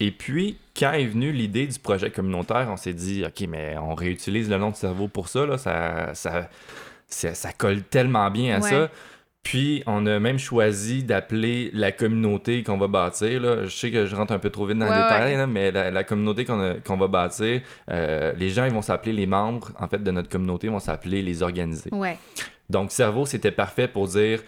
Et 0.00 0.10
puis, 0.10 0.58
quand 0.76 0.92
est 0.92 1.06
venue 1.06 1.32
l'idée 1.32 1.66
du 1.66 1.78
projet 1.78 2.10
communautaire, 2.10 2.66
on 2.70 2.76
s'est 2.76 2.92
dit, 2.92 3.24
OK, 3.24 3.46
mais 3.48 3.76
on 3.78 3.94
réutilise 3.94 4.50
le 4.50 4.58
nom 4.58 4.70
de 4.70 4.76
cerveau 4.76 5.08
pour 5.08 5.28
ça, 5.28 5.46
là, 5.46 5.56
ça, 5.56 6.14
ça, 6.14 6.48
ça, 7.06 7.52
colle 7.52 7.82
tellement 7.82 8.30
bien 8.30 8.56
à 8.56 8.60
ça. 8.60 8.90
Puis, 9.44 9.82
on 9.86 10.06
a 10.06 10.18
même 10.18 10.38
choisi 10.38 11.04
d'appeler 11.04 11.70
la 11.74 11.92
communauté 11.92 12.62
qu'on 12.62 12.78
va 12.78 12.88
bâtir. 12.88 13.40
Là. 13.40 13.64
Je 13.64 13.76
sais 13.76 13.90
que 13.90 14.06
je 14.06 14.16
rentre 14.16 14.32
un 14.32 14.38
peu 14.38 14.48
trop 14.48 14.64
vite 14.64 14.78
dans 14.78 14.86
les 14.86 14.90
détails, 14.90 15.46
mais 15.46 15.70
la, 15.70 16.02
communauté 16.02 16.44
qu'on 16.46 16.96
va 16.96 17.08
bâtir, 17.08 17.60
euh, 17.90 18.32
les 18.36 18.48
gens 18.48 18.64
ils 18.64 18.72
vont 18.72 18.82
s'appeler 18.82 19.12
les 19.12 19.26
membres 19.26 19.70
en 19.78 19.86
fait 19.86 20.02
de 20.02 20.10
notre 20.10 20.30
communauté, 20.30 20.68
vont 20.68 20.80
s'appeler 20.80 21.20
les 21.22 21.42
organisés. 21.42 21.90
Ouais. 21.92 22.18
Donc, 22.70 22.92
cerveau, 22.92 23.26
c'était 23.26 23.50
parfait 23.50 23.88
pour 23.88 24.08
dire 24.08 24.42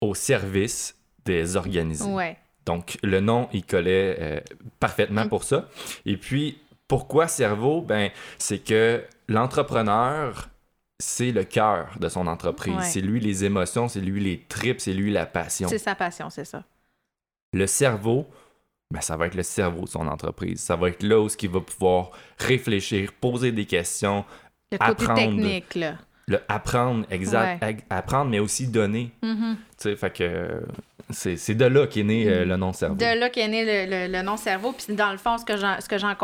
au 0.00 0.14
service 0.14 0.96
des 1.24 1.56
organisés. 1.56 2.36
Donc, 2.66 2.98
le 3.02 3.20
nom, 3.20 3.48
il 3.52 3.64
collait 3.64 4.16
euh, 4.20 4.40
parfaitement 4.78 5.24
mm. 5.24 5.28
pour 5.28 5.44
ça. 5.44 5.68
Et 6.04 6.16
puis, 6.16 6.58
pourquoi 6.86 7.28
cerveau? 7.28 7.80
Ben, 7.80 8.10
c'est 8.38 8.58
que 8.58 9.02
l'entrepreneur, 9.28 10.48
c'est 10.98 11.32
le 11.32 11.44
cœur 11.44 11.94
de 11.98 12.08
son 12.08 12.26
entreprise. 12.26 12.76
C'est 12.82 13.00
lui 13.00 13.20
les 13.20 13.44
émotions, 13.44 13.88
c'est 13.88 14.00
lui 14.00 14.20
les 14.22 14.40
tripes, 14.48 14.80
c'est 14.80 14.92
lui 14.92 15.10
la 15.10 15.26
passion. 15.26 15.68
C'est 15.68 15.78
sa 15.78 15.94
passion, 15.94 16.28
c'est 16.30 16.44
ça. 16.44 16.64
Le 17.54 17.66
cerveau, 17.66 18.26
ben, 18.90 19.00
ça 19.00 19.16
va 19.16 19.26
être 19.26 19.34
le 19.34 19.42
cerveau 19.42 19.84
de 19.84 19.88
son 19.88 20.06
entreprise. 20.06 20.60
Ça 20.60 20.76
va 20.76 20.90
être 20.90 21.02
là 21.02 21.20
où 21.20 21.28
il 21.28 21.48
va 21.48 21.60
pouvoir 21.60 22.10
réfléchir, 22.38 23.12
poser 23.14 23.52
des 23.52 23.64
questions, 23.64 24.24
le 24.70 24.78
côté 24.78 25.06
technique, 25.14 25.74
là 25.74 25.94
le 26.28 26.40
apprendre, 26.48 27.06
exact. 27.10 27.64
Apprendre, 27.90 28.30
mais 28.30 28.38
aussi 28.38 28.66
donner. 28.68 29.10
Mm-hmm. 29.22 29.54
Tu 29.54 29.58
sais, 29.78 29.96
fait 29.96 30.10
que 30.10 30.62
c'est 31.10 31.54
de 31.54 31.64
là 31.64 31.86
qu'est 31.86 32.02
né 32.02 32.28
euh, 32.28 32.44
le 32.44 32.56
nom 32.56 32.74
cerveau. 32.74 32.96
De 32.96 33.18
là 33.18 33.30
qu'est 33.30 33.48
né 33.48 33.86
le, 33.86 34.12
le, 34.12 34.22
nom 34.22 34.36
cerveau. 34.36 34.72
Puis 34.72 34.94
dans 34.94 35.10
le 35.10 35.16
fond, 35.16 35.38
ce 35.38 35.88
que 35.88 35.98
j'en 35.98 36.14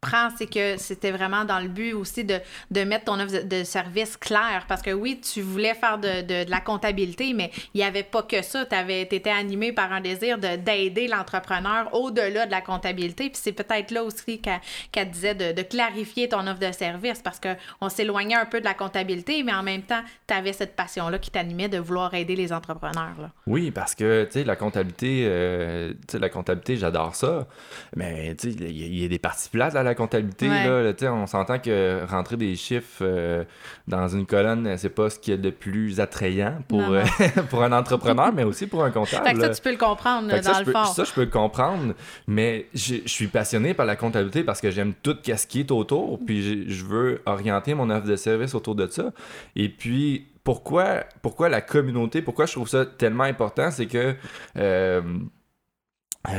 compte 0.00 0.32
c'est 0.36 0.46
que 0.46 0.76
c'était 0.78 1.10
vraiment 1.10 1.44
dans 1.44 1.60
le 1.60 1.68
but 1.68 1.92
aussi 1.92 2.24
de, 2.24 2.38
de 2.70 2.84
mettre 2.84 3.06
ton 3.06 3.20
offre 3.20 3.44
de, 3.44 3.64
service 3.64 4.16
claire. 4.16 4.64
Parce 4.68 4.82
que 4.82 4.90
oui, 4.90 5.20
tu 5.20 5.40
voulais 5.40 5.74
faire 5.74 5.98
de, 5.98 6.22
de, 6.22 6.50
la 6.50 6.60
comptabilité, 6.60 7.32
mais 7.34 7.50
il 7.74 7.78
n'y 7.78 7.84
avait 7.84 8.02
pas 8.02 8.22
que 8.22 8.42
ça. 8.42 8.64
Tu 8.66 8.74
étais 9.00 9.30
animé 9.30 9.72
par 9.72 9.92
un 9.92 10.00
désir 10.00 10.38
d'aider 10.38 11.08
l'entrepreneur 11.08 11.92
au-delà 11.94 12.46
de 12.46 12.50
la 12.50 12.60
comptabilité. 12.60 13.30
Puis 13.30 13.40
c'est 13.42 13.52
peut-être 13.52 13.90
là 13.90 14.04
aussi 14.04 14.40
qu'elle 14.40 15.10
disait 15.10 15.34
de, 15.34 15.62
clarifier 15.62 16.28
ton 16.28 16.46
offre 16.46 16.60
de 16.60 16.72
service 16.72 17.20
parce 17.22 17.40
qu'on 17.40 17.88
s'éloignait 17.88 18.36
un 18.36 18.46
peu 18.46 18.60
de 18.60 18.64
la 18.64 18.74
comptabilité, 18.74 19.42
mais 19.42 19.52
en 19.52 19.62
même 19.62 19.82
temps, 19.82 20.02
tu 20.26 20.34
avais 20.34 20.52
cette 20.52 20.76
passion-là 20.76 21.18
qui 21.18 21.30
t'animait 21.30 21.68
de 21.68 21.78
vouloir 21.78 22.14
aider 22.14 22.36
les 22.36 22.52
entrepreneurs. 22.52 23.14
Là. 23.20 23.30
Oui, 23.46 23.70
parce 23.70 23.94
que, 23.94 24.24
tu 24.24 24.32
sais, 24.32 24.44
la 24.44 24.56
comptabilité, 24.56 25.24
euh, 25.26 25.92
la 26.14 26.28
comptabilité, 26.28 26.76
j'adore 26.76 27.14
ça. 27.14 27.48
Mais, 27.96 28.36
il 28.44 29.00
y, 29.00 29.04
a 29.04 29.08
des 29.08 29.18
parties 29.18 29.48
plates 29.48 29.74
à 29.74 29.82
la 29.86 29.94
comptabilité, 29.94 30.48
là, 30.48 30.92
on 31.12 31.26
s'entend 31.26 31.58
que 31.58 32.04
rentrer 32.08 32.36
des 32.36 32.54
chiffres 32.56 33.02
euh, 33.02 33.44
dans 33.88 34.08
une 34.08 34.26
colonne, 34.26 34.76
c'est 34.76 34.90
pas 34.90 35.10
ce 35.10 35.18
qu'il 35.18 35.34
y 35.34 35.34
a 35.34 35.40
de 35.40 35.50
plus 35.50 36.00
attrayant 36.00 36.58
pour, 36.68 36.82
euh, 36.82 37.02
pour 37.50 37.62
un 37.62 37.72
entrepreneur, 37.72 38.32
mais 38.32 38.44
aussi 38.44 38.66
pour 38.66 38.84
un 38.84 38.90
comptable. 38.90 39.26
Fait 39.26 39.34
que 39.34 39.40
ça, 39.40 39.48
tu 39.50 39.62
peux 39.62 39.70
le 39.70 39.76
comprendre 39.76 40.28
dans 40.28 40.42
ça, 40.42 40.62
le 40.62 40.72
fond. 40.72 40.84
Ça, 40.84 41.04
je 41.04 41.12
peux 41.12 41.24
le 41.24 41.30
comprendre, 41.30 41.94
mais 42.26 42.66
je 42.74 42.96
suis 43.06 43.28
passionné 43.28 43.74
par 43.74 43.86
la 43.86 43.96
comptabilité 43.96 44.44
parce 44.44 44.60
que 44.60 44.70
j'aime 44.70 44.92
tout 45.02 45.16
ce 45.24 45.46
qui 45.46 45.60
est 45.60 45.70
autour, 45.70 46.18
puis 46.24 46.70
je 46.70 46.84
veux 46.84 47.22
orienter 47.26 47.74
mon 47.74 47.90
offre 47.90 48.06
de 48.06 48.16
service 48.16 48.54
autour 48.54 48.74
de 48.74 48.86
ça. 48.86 49.12
Et 49.54 49.68
puis, 49.68 50.26
pourquoi, 50.46 51.04
pourquoi 51.22 51.48
la 51.48 51.60
communauté, 51.60 52.22
pourquoi 52.22 52.46
je 52.46 52.52
trouve 52.52 52.68
ça 52.68 52.86
tellement 52.86 53.24
important, 53.24 53.72
c'est 53.72 53.86
que 53.86 54.14
euh, 54.56 55.02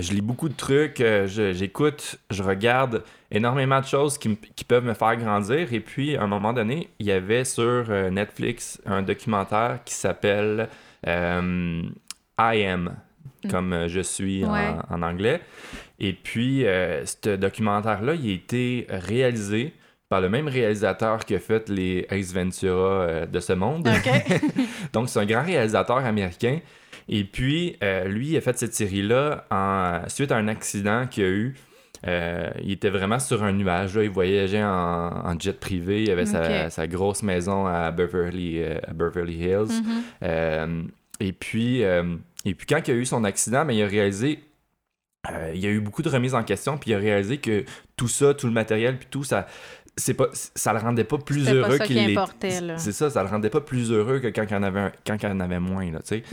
je 0.01 0.13
lis 0.13 0.21
beaucoup 0.21 0.49
de 0.49 0.55
trucs, 0.55 1.01
euh, 1.01 1.27
j'écoute, 1.53 2.17
je, 2.29 2.43
regarde 2.43 3.03
énormément 3.31 3.79
de 3.79 3.85
choses 3.85 4.17
qui, 4.17 4.29
peuvent 4.67 4.85
me 4.85 4.93
faire 4.93 5.15
grandir. 5.17 5.73
Et 5.73 5.79
puis, 5.79 6.15
à 6.15 6.23
un 6.23 6.27
moment 6.27 6.53
donné, 6.53 6.89
il 6.99 7.05
y 7.05 7.11
avait 7.11 7.43
sur 7.43 7.63
euh, 7.63 8.09
Netflix 8.09 8.81
un 8.85 9.01
documentaire 9.01 9.79
qui 9.85 9.93
s'appelle 9.93 10.69
I 11.05 11.91
Am, 12.39 12.95
mm. 13.43 13.49
comme 13.49 13.87
je 13.87 14.01
suis 14.01 14.43
en, 14.45 15.01
anglais. 15.01 15.41
Et 15.99 16.13
puis, 16.13 16.61
ce 16.63 17.35
documentaire-là, 17.35 18.13
il 18.15 18.29
a 18.29 18.33
été 18.33 18.87
réalisé 18.89 19.73
par 20.09 20.21
le 20.21 20.29
même 20.29 20.47
réalisateur 20.47 21.25
qui 21.25 21.35
a 21.35 21.39
fait 21.39 21.67
les 21.69 22.07
Ace 22.09 22.33
Ventura 22.33 23.01
euh, 23.01 23.25
de 23.25 23.39
ce 23.39 23.53
monde. 23.53 23.87
Donc, 24.93 25.09
c'est 25.09 25.19
un 25.19 25.25
grand 25.25 25.43
réalisateur 25.43 25.97
américain. 25.97 26.59
Et 27.09 27.23
puis, 27.23 27.77
euh, 27.83 28.05
lui, 28.05 28.29
il 28.29 28.37
a 28.37 28.41
fait 28.41 28.57
cette 28.57 28.73
série-là 28.73 29.45
en... 29.49 30.09
suite 30.09 30.31
à 30.31 30.37
un 30.37 30.47
accident 30.47 31.07
qu'il 31.07 31.23
a 31.23 31.29
eu. 31.29 31.55
Euh, 32.05 32.49
il 32.61 32.71
était 32.71 32.89
vraiment 32.89 33.19
sur 33.19 33.43
un 33.43 33.53
nuage. 33.53 33.97
Il 34.01 34.09
voyageait 34.09 34.63
en, 34.63 35.39
jet 35.39 35.59
privé. 35.59 36.03
Il 36.03 36.11
avait 36.11 36.25
sa, 36.25 36.87
grosse 36.87 37.23
maison 37.23 37.65
à 37.65 37.91
Beverly, 37.91 38.61
Beverly 38.93 39.35
Hills. 39.35 39.81
Mm-hmm. 40.21 40.87
et, 41.19 41.33
puis, 41.33 41.81
et 41.81 42.53
puis, 42.55 42.67
quand 42.67 42.87
il 42.87 42.91
a 42.91 42.95
eu 42.95 43.05
son 43.05 43.23
accident, 43.23 43.65
mais 43.65 43.73
ben, 43.73 43.79
il 43.79 43.83
a 43.83 43.87
réalisé 43.87 44.39
il 45.53 45.59
y 45.59 45.67
a 45.67 45.69
eu 45.69 45.81
beaucoup 45.81 46.03
de 46.03 46.09
remises 46.09 46.35
en 46.35 46.43
question, 46.43 46.77
puis 46.77 46.91
il 46.91 46.93
a 46.93 46.99
réalisé 46.99 47.37
que 47.37 47.65
tout 47.97 48.07
ça, 48.07 48.33
tout 48.33 48.47
le 48.47 48.53
matériel, 48.53 48.97
puis 48.97 49.07
tout, 49.11 49.25
ça, 49.25 49.45
c'est 49.97 50.13
pas 50.13 50.27
ça 50.31 50.73
le 50.73 50.79
rendait 50.79 51.03
pas 51.03 51.17
plus 51.17 51.49
heureux 51.49 51.79
qu'il 51.79 52.17
c'est 52.77 52.91
ça 52.91 53.09
ça 53.09 53.23
le 53.23 53.29
rendait 53.29 53.49
pas 53.49 53.61
plus 53.61 53.91
heureux 53.91 54.19
que 54.19 54.27
quand 54.27 54.45
il 54.49 54.55
en 54.55 54.61
avait 54.63 54.91
quand 55.05 55.17
il 55.21 55.27
en 55.27 55.39
avait 55.39 55.59
moins 55.59 55.91
là 55.91 55.99
tu 55.99 56.21
sais. 56.21 56.23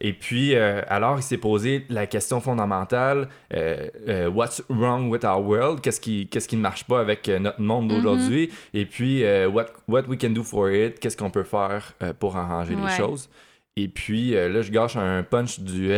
Et 0.00 0.12
puis 0.12 0.54
euh, 0.54 0.82
alors 0.88 1.18
il 1.18 1.22
s'est 1.22 1.36
posé 1.36 1.84
la 1.88 2.06
question 2.06 2.40
fondamentale 2.40 3.28
euh, 3.52 3.88
euh, 4.08 4.28
what's 4.30 4.62
wrong 4.68 5.10
with 5.10 5.24
our 5.24 5.44
world? 5.44 5.80
Qu'est-ce 5.80 6.00
qui 6.00 6.28
qu'est-ce 6.28 6.46
qui 6.46 6.56
ne 6.56 6.62
marche 6.62 6.84
pas 6.84 7.00
avec 7.00 7.28
notre 7.28 7.60
monde 7.60 7.88
d'aujourd'hui? 7.88 8.46
Mm-hmm. 8.46 8.78
et 8.80 8.86
puis 8.86 9.24
what 9.52 9.66
what 9.88 10.02
we 10.08 10.16
can 10.18 10.30
do 10.30 10.44
for 10.44 10.70
it? 10.70 11.00
Qu'est-ce 11.00 11.16
qu'on 11.16 11.30
peut 11.30 11.44
faire 11.44 11.94
pour 12.20 12.36
arranger 12.36 12.76
les 12.76 12.96
choses? 12.96 13.28
Et 13.76 13.86
puis 13.86 14.32
là, 14.32 14.60
je 14.60 14.72
gâche 14.72 14.96
un 14.96 15.22
punch 15.22 15.60
du. 15.60 15.88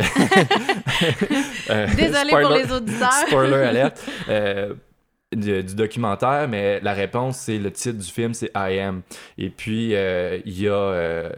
Désolé 1.97 2.29
pour 2.29 2.51
les 2.51 2.71
auditeurs. 2.71 3.11
spoiler 3.27 3.63
alert 3.63 3.99
du, 5.35 5.63
documentaire, 5.75 6.47
mais 6.49 6.79
la 6.81 6.93
réponse, 6.93 7.37
c'est 7.37 7.57
le 7.57 7.71
titre 7.71 7.97
du 7.97 8.09
film, 8.09 8.33
c'est 8.33 8.51
I 8.55 8.79
Am. 8.79 9.01
Et 9.37 9.49
puis, 9.49 9.95
euh, 9.95 10.39
il 10.45 10.61
y 10.61 10.67
a, 10.67 10.73
euh, 10.73 11.29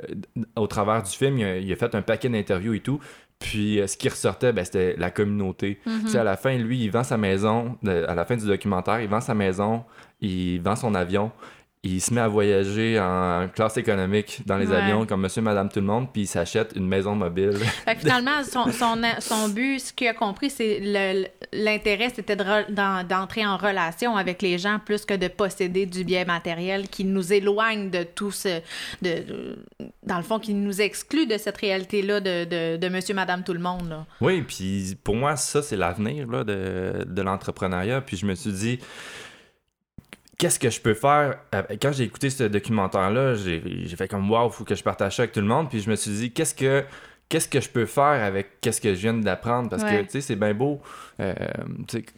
au 0.55 0.67
travers 0.67 1.03
du 1.03 1.12
film, 1.12 1.38
il 1.38 1.71
a, 1.71 1.75
fait 1.75 1.93
un 1.95 2.01
paquet 2.01 2.29
d'interviews 2.29 2.73
et 2.73 2.79
tout. 2.79 3.00
Puis, 3.39 3.79
euh, 3.79 3.88
ce 3.88 3.97
qui 3.97 4.09
ressortait, 4.09 4.53
ben, 4.53 4.65
c'était 4.65 4.95
la 4.97 5.12
communauté. 5.12 5.79
Mm-hmm. 5.85 6.17
à 6.17 6.23
la 6.23 6.38
fin, 6.38 6.57
lui, 6.57 6.83
il 6.83 6.91
vend 6.91 7.03
sa 7.03 7.17
maison, 7.17 7.77
à 7.85 8.15
la 8.15 8.25
fin 8.25 8.38
du 8.38 8.45
documentaire, 8.45 9.01
il 9.01 9.09
vend 9.09 9.21
sa 9.21 9.35
maison, 9.35 9.83
il 10.21 10.59
vend 10.59 10.75
son 10.75 10.95
avion, 10.95 11.31
il 11.85 11.99
se 11.99 12.13
met 12.13 12.21
à 12.21 12.29
voyager 12.29 12.97
en 12.97 13.49
classe 13.53 13.75
économique 13.75 14.41
dans 14.45 14.57
les 14.57 14.71
avions 14.71 15.05
comme 15.05 15.21
monsieur, 15.21 15.41
madame, 15.41 15.67
tout 15.67 15.81
le 15.81 15.85
monde, 15.85 16.07
puis 16.13 16.21
il 16.21 16.27
s'achète 16.27 16.71
une 16.77 16.87
maison 16.87 17.13
mobile. 17.13 17.57
finalement, 17.97 18.41
son, 18.45 18.71
son, 18.71 19.01
son, 19.19 19.49
but, 19.49 19.79
ce 19.79 19.91
qu'il 19.91 20.07
a 20.07 20.13
compris, 20.13 20.49
c'est 20.49 20.79
l'intérêt, 21.51 22.09
c'était 22.15 22.37
d'entrer 22.37 23.45
en 23.45 23.57
relation 23.57 24.15
avec 24.15 24.41
les 24.41 24.57
gens 24.57 24.79
plus 24.83 25.03
que 25.03 25.13
de 25.13 25.27
posséder 25.27 25.85
du 25.85 26.05
bien 26.05 26.23
matériel 26.23 26.87
qui 26.87 27.03
nous 27.03 27.33
éloigne 27.33 27.89
de 27.89 28.03
tout 28.03 28.31
ce. 28.31 28.61
De, 29.01 29.57
dans 30.03 30.17
le 30.17 30.23
fond, 30.23 30.39
qui 30.39 30.53
nous 30.53 30.79
exclut 30.79 31.25
de 31.25 31.37
cette 31.37 31.57
réalité-là 31.57 32.21
de, 32.21 32.45
de, 32.45 32.77
de, 32.77 32.89
monsieur, 32.89 33.13
madame, 33.13 33.43
tout 33.43 33.53
le 33.53 33.59
monde. 33.59 34.05
Oui, 34.21 34.41
puis 34.41 34.97
pour 35.03 35.15
moi, 35.15 35.35
ça, 35.35 35.61
c'est 35.61 35.75
l'avenir 35.75 36.27
de, 36.27 37.03
de 37.05 37.21
l'entrepreneuriat. 37.21 37.99
Puis 37.99 38.15
je 38.15 38.25
me 38.25 38.35
suis 38.35 38.53
dit 38.53 38.79
qu'est-ce 40.37 40.59
que 40.59 40.69
je 40.69 40.81
peux 40.81 40.93
faire? 40.93 41.37
Euh, 41.53 41.61
quand 41.81 41.91
j'ai 41.91 42.03
écouté 42.03 42.29
ce 42.29 42.43
documentaire 42.43 43.11
là 43.11 43.33
j'ai 43.35 43.95
fait 43.97 44.07
comme 44.07 44.29
wow 44.29 44.49
faut 44.49 44.63
que 44.63 44.75
je 44.75 44.83
partage 44.83 45.15
ça 45.15 45.23
avec 45.23 45.33
tout 45.33 45.41
le 45.41 45.47
monde. 45.47 45.69
Puis 45.69 45.79
je 45.79 45.89
me 45.89 45.95
suis 45.95 46.11
dit 46.11 46.31
qu'est-ce 46.31 46.55
que 46.55 46.83
qu'est-ce 47.33 47.47
que 47.47 47.59
je 47.59 47.69
peux 47.69 47.87
faire 47.87 48.23
avec 48.23 48.61
qu'est-ce 48.61 48.79
que 48.79 48.93
je 48.93 48.99
viens 48.99 49.13
d'apprendre? 49.13 49.69
Parce 49.69 49.83
que 49.83 50.01
tu 50.03 50.09
sais 50.09 50.21
c'est 50.21 50.35
bien 50.35 50.53
beau 50.53 50.81
euh, 51.19 51.33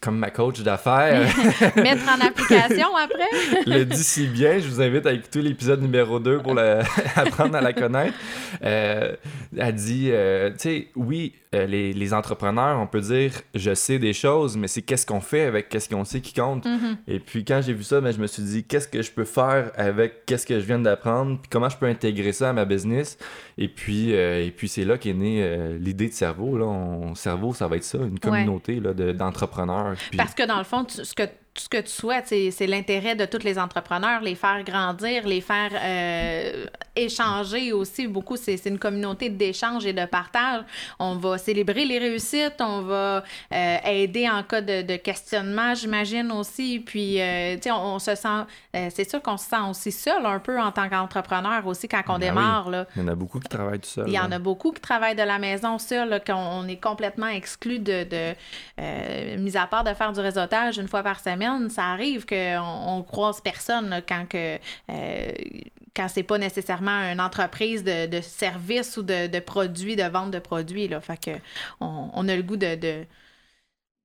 comme 0.02 0.18
ma 0.18 0.30
coach 0.30 0.62
d'affaires. 0.62 1.22
Mettre 1.76 2.04
en 2.10 2.26
application 2.26 2.96
après. 3.02 3.64
Le 3.66 3.86
dit 3.86 4.04
si 4.04 4.28
bien 4.28 4.60
je 4.60 4.68
vous 4.68 4.82
invite 4.82 5.06
à 5.06 5.14
écouter 5.14 5.42
l'épisode 5.42 5.82
numéro 5.82 6.20
2 6.20 6.40
pour 6.40 6.58
apprendre 7.16 7.56
à 7.56 7.62
la 7.62 7.72
connaître. 7.72 8.18
Euh, 8.64 9.16
elle 9.58 9.76
dit 9.76 10.10
euh, 10.12 10.52
tu 10.52 10.60
sais 10.60 10.88
oui 10.96 11.34
euh, 11.56 11.66
les, 11.66 11.94
les, 11.94 12.14
entrepreneurs 12.14 12.80
on 12.80 12.88
peut 12.88 13.02
dire 13.02 13.32
je 13.54 13.74
sais 13.74 13.98
des 13.98 14.14
choses 14.14 14.58
mais 14.58 14.68
c'est 14.68 14.82
qu'est-ce 14.84 15.06
qu'on 15.06 15.22
fait 15.22 15.44
avec 15.44 15.70
qu'est-ce 15.70 15.90
qu'on 15.90 16.06
sait 16.06 16.22
qui 16.22 16.34
compte 16.34 16.66
mm-hmm. 16.66 16.98
et 17.08 17.20
puis 17.20 17.44
quand 17.44 17.62
j'ai 17.64 17.74
vu 17.74 17.84
ça 17.84 18.00
ben, 18.02 18.12
je 18.12 18.20
me 18.20 18.28
suis 18.28 18.44
dit 18.44 18.64
qu'est-ce 18.64 18.88
que 18.88 19.02
je 19.02 19.12
peux 19.12 19.26
faire 19.26 19.72
avec 19.76 20.26
qu'est-ce 20.26 20.46
que 20.46 20.60
je 20.60 20.66
viens 20.66 20.80
d'apprendre 20.80 21.40
puis 21.40 21.50
comment 21.50 21.70
je 21.70 21.78
peux 21.78 21.88
intégrer 21.88 22.32
ça 22.32 22.50
à 22.50 22.54
ma 22.54 22.66
business 22.66 23.18
et 23.58 23.68
puis 23.68 24.12
et 24.12 24.54
puis 24.56 24.68
c'est 24.68 24.86
là 24.86 24.98
qu'est 24.98 25.14
née 25.14 25.78
l'idée 25.80 26.10
de 26.10 26.14
cerveau 26.14 26.58
là 26.58 27.16
cerveau 27.16 27.54
ça 27.54 27.68
va 27.68 27.78
être 27.78 27.84
ça 27.84 27.98
une 27.98 28.20
communauté 28.20 28.80
d'entrepreneurs. 28.80 29.96
Parce 30.16 30.34
que 30.34 30.46
dans 30.46 30.58
le 30.58 30.64
fond, 30.64 30.86
ce 30.88 31.14
que 31.14 31.24
tout 31.56 31.64
ce 31.64 31.70
que 31.70 31.80
tu 31.80 31.90
souhaites, 31.90 32.28
c'est 32.28 32.68
l'intérêt 32.68 33.16
de 33.16 33.24
tous 33.24 33.44
les 33.44 33.58
entrepreneurs, 33.58 34.20
les 34.20 34.36
faire 34.36 34.62
grandir, 34.66 35.26
les 35.26 35.40
faire 35.40 35.72
euh, 35.74 36.66
échanger 36.98 37.72
aussi. 37.72 38.08
Beaucoup, 38.08 38.36
c'est 38.36 38.60
une 38.66 38.78
communauté 38.78 39.30
d'échange 39.30 39.86
et 39.86 39.94
de 39.94 40.06
partage. 40.06 40.64
On 41.00 41.16
va 41.16 41.38
célébrer 41.38 41.86
les 41.86 41.98
réussites, 41.98 42.60
on 42.60 42.82
va 42.82 43.24
euh, 43.54 43.78
aider 43.86 44.30
en 44.30 44.44
cas 44.44 44.60
de, 44.60 44.98
questionnement, 44.98 45.74
j'imagine 45.76 46.30
aussi. 46.34 46.82
Puis, 46.86 47.22
euh, 47.22 47.56
tu 47.56 47.64
sais, 47.64 47.72
on, 47.72 48.00
se 48.00 48.16
sent, 48.16 48.44
c'est 48.74 49.10
sûr 49.10 49.22
qu'on 49.22 49.38
se 49.38 49.46
sent 49.46 49.62
aussi 49.70 49.94
seul 49.94 50.26
un 50.26 50.40
peu 50.40 50.60
en 50.60 50.74
tant 50.74 50.90
qu'entrepreneur 50.90 51.66
aussi 51.66 51.88
quand 51.88 52.02
on 52.10 52.20
ben 52.20 52.32
démarre. 52.32 52.70
Là. 52.70 52.86
Il 52.98 53.02
y 53.02 53.06
en 53.06 53.08
a 53.08 53.16
beaucoup 53.16 53.40
qui 53.40 53.48
travaillent 53.48 53.80
tout 53.80 53.90
seul. 53.90 54.04
Il 54.08 54.14
y 54.14 54.20
en 54.20 54.32
a 54.34 54.40
beaucoup 54.40 54.74
qui 54.74 54.82
travaillent 54.82 55.16
de 55.16 55.24
la 55.24 55.40
maison 55.40 55.80
seul, 55.80 56.22
qu'on 56.28 56.68
est 56.68 56.82
complètement 56.82 57.28
exclu 57.30 57.80
de, 57.80 58.04
de 58.04 59.38
mis 59.38 59.56
à 59.56 59.68
part 59.68 59.86
de 59.86 59.94
faire 59.94 60.12
du 60.12 60.20
réseautage 60.20 60.78
une 60.78 60.90
fois 60.90 61.02
par 61.02 61.22
semaine 61.22 61.45
ça 61.70 61.86
arrive 61.86 62.26
qu'on 62.26 62.62
on 62.62 63.04
croise 63.04 63.42
personne 63.42 64.02
quand 64.08 64.26
que 64.28 64.58
euh, 64.90 65.32
quand 65.96 66.08
c'est 66.10 66.24
pas 66.24 66.38
nécessairement 66.38 67.12
une 67.12 67.22
entreprise 67.22 67.84
de, 67.84 68.08
de 68.08 68.22
services 68.22 68.98
ou 68.98 69.04
de, 69.04 69.40
produits, 69.40 69.96
de 69.96 70.04
vente 70.04 70.32
de 70.32 70.40
produits. 70.40 70.88
Là. 70.88 71.00
Fait 71.00 71.18
que 71.18 71.32
on, 71.80 72.28
a 72.28 72.36
le 72.36 72.44
goût 72.44 72.58
de, 72.58 72.76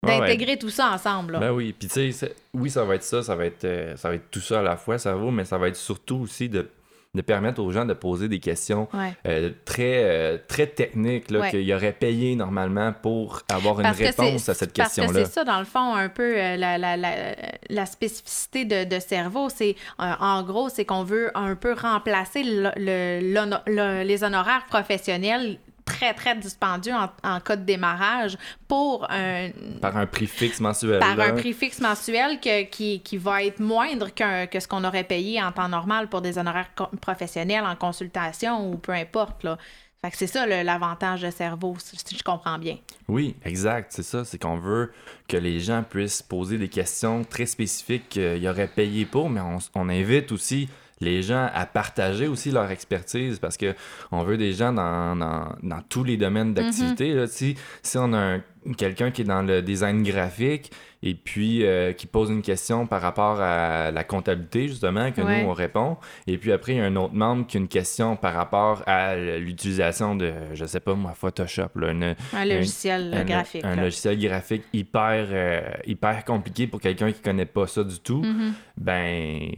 d'intégrer 0.03 0.57
tout 0.57 0.71
ça 0.71 0.93
ensemble. 0.93 1.39
Ben 1.39 1.51
oui, 1.51 1.75
puis 1.77 1.89
tu 1.89 2.13
sais, 2.13 2.35
oui, 2.55 2.71
ça 2.71 2.85
va 2.85 2.95
être 2.95 3.03
ça, 3.03 3.23
ça 3.23 3.35
va 3.35 3.47
être, 3.47 3.65
euh, 3.65 3.97
ça 3.97 4.09
va 4.09 4.15
être 4.15 4.31
tout 4.31 4.41
ça 4.41 4.61
à 4.61 4.63
la 4.63 4.77
fois, 4.77 4.99
ça 4.99 5.15
vaut, 5.15 5.31
mais 5.31 5.45
ça 5.45 5.59
va 5.59 5.69
être 5.69 5.77
surtout 5.77 6.17
aussi 6.17 6.49
de 6.49 6.69
de 7.15 7.23
permettre 7.23 7.61
aux 7.61 7.73
gens 7.73 7.85
de 7.85 7.93
poser 7.93 8.29
des 8.29 8.39
questions 8.39 8.89
euh, 9.27 9.51
très, 9.65 10.05
euh, 10.05 10.39
très 10.47 10.69
techniques 10.69 11.31
là, 11.31 11.51
qu'ils 11.51 11.73
auraient 11.75 11.93
payé 11.93 12.37
normalement 12.37 12.93
pour 12.93 13.43
avoir 13.51 13.81
une 13.81 13.87
réponse 13.89 14.49
à 14.49 14.55
cette 14.55 14.73
question-là. 14.73 15.09
Parce 15.09 15.19
que 15.19 15.27
c'est 15.27 15.33
ça, 15.33 15.45
dans 15.45 15.59
le 15.59 15.65
fond, 15.65 15.95
un 15.95 16.09
peu 16.09 16.39
euh, 16.39 16.57
la, 16.57 16.79
la, 16.79 16.97
la, 16.97 17.35
la, 17.69 17.87
spécificité 17.87 18.65
de, 18.65 18.85
de 18.85 19.01
cerveau. 19.01 19.49
C'est 19.49 19.75
En 19.99 20.43
gros, 20.45 20.69
c'est 20.69 20.85
qu'on 20.85 21.03
veut 21.03 21.37
un 21.37 21.57
peu 21.57 21.73
remplacer 21.73 22.45
le, 22.45 24.03
les 24.05 24.25
honoraires 24.25 24.67
professionnels 24.67 25.59
très, 25.91 26.15
très 26.15 26.37
dispendieux 26.37 26.95
en, 26.95 27.41
cas 27.41 27.57
de 27.57 27.65
démarrage 27.65 28.37
pour 28.69 29.07
un... 29.11 29.51
Par 29.81 29.97
un 29.97 30.07
prix 30.07 30.27
fixe 30.27 30.61
mensuel. 30.61 31.01
Par 31.01 31.19
un 31.21 31.33
prix 31.33 31.53
fixe 31.53 31.81
mensuel 31.81 32.41
que, 32.41 32.65
qui, 32.65 33.01
qui 33.01 33.17
va 33.17 33.43
être 33.45 33.61
moindre 33.61 34.09
que, 34.15 34.47
que 34.47 34.61
ce 34.61 34.69
qu'on 34.69 34.85
aurait 34.85 35.05
payé 35.05 35.43
en 35.43 35.53
temps 35.53 35.69
normal 35.69 36.09
pour 36.09 36.21
des 36.21 36.39
honoraires 36.39 36.71
professionnels 37.01 37.65
en 37.65 37.77
consultation 37.77 38.71
ou 38.71 38.77
peu 38.77 38.93
importe, 38.93 39.45
là. 39.45 39.59
Fait 40.03 40.11
que 40.11 40.17
c'est 40.17 40.27
ça 40.27 40.47
l'avantage 40.47 41.21
de 41.21 41.31
cerveau, 41.31 41.77
si 41.79 42.17
je 42.17 42.23
comprends 42.23 42.59
bien. 42.59 42.79
Oui, 43.07 43.37
exact. 43.45 43.93
C'est 43.93 44.03
ça. 44.03 44.25
C'est 44.25 44.39
qu'on 44.39 44.57
veut 44.57 44.93
que 45.29 45.37
les 45.37 45.61
gens 45.61 45.83
puissent 45.83 46.23
poser 46.23 46.57
des 46.57 46.71
questions 46.71 47.23
très 47.23 47.45
spécifiques 47.45 48.09
qu'ils 48.09 48.49
auraient 48.49 48.67
payé 48.67 49.05
pour, 49.05 49.29
mais 49.29 49.43
on, 49.43 49.59
on 49.75 49.91
invite 49.91 50.33
aussi 50.33 50.71
les 51.01 51.23
gens 51.23 51.49
à 51.55 51.67
partager 51.67 52.27
aussi 52.29 52.51
leur 52.51 52.71
expertise 52.71 53.39
parce 53.39 53.57
que 53.57 53.75
on 54.13 54.23
veut 54.23 54.37
des 54.37 54.53
gens 54.53 54.73
dans, 54.73 55.17
dans, 55.17 55.83
tous 55.89 56.05
les 56.05 56.17
domaines 56.17 56.55
d'activité. 56.55 57.15
Mm 57.15 57.27
si, 57.27 57.57
si 57.83 57.99
on 57.99 58.13
a 58.13 58.39
quelqu'un 58.77 59.11
qui 59.11 59.23
est 59.23 59.25
dans 59.25 59.43
le 59.43 59.63
design 59.63 60.03
graphique 60.03 60.71
et 61.03 61.15
puis 61.15 61.65
euh, 61.65 61.93
qui 61.93 62.07
pose 62.07 62.31
une 62.31 62.43
question 62.43 62.87
par 62.87 63.01
rapport 63.01 63.41
à 63.41 63.91
la 63.91 64.05
comptabilité, 64.05 64.69
justement, 64.69 65.11
que 65.13 65.23
nous, 65.23 65.49
on 65.49 65.53
répond. 65.55 65.97
Et 66.27 66.37
puis 66.37 66.53
après, 66.53 66.75
il 66.75 66.79
y 66.79 66.81
a 66.81 66.85
un 66.85 66.97
autre 66.97 67.15
membre 67.15 67.47
qui 67.47 67.57
a 67.57 67.61
une 67.61 67.69
question 67.69 68.17
par 68.17 68.35
rapport 68.35 68.83
à 68.87 69.17
l'utilisation 69.17 70.15
de, 70.15 70.33
je 70.53 70.65
sais 70.67 70.81
pas 70.81 70.95
moi, 70.95 71.15
Photoshop. 71.15 71.71
un 71.77 72.45
logiciel 72.45 73.25
graphique. 73.27 73.65
Un, 73.65 73.77
logiciel 73.77 74.19
graphique 74.19 74.65
hyper, 74.75 75.29
euh, 75.31 75.63
hyper 75.87 76.25
compliqué 76.25 76.67
pour 76.67 76.81
quelqu'un 76.81 77.11
qui 77.13 77.21
connaît 77.21 77.47
pas 77.47 77.67
ça 77.67 77.83
du 77.83 77.99
tout. 77.99 78.21
Mm-hmm. 78.21 78.53
Ben 78.77 79.51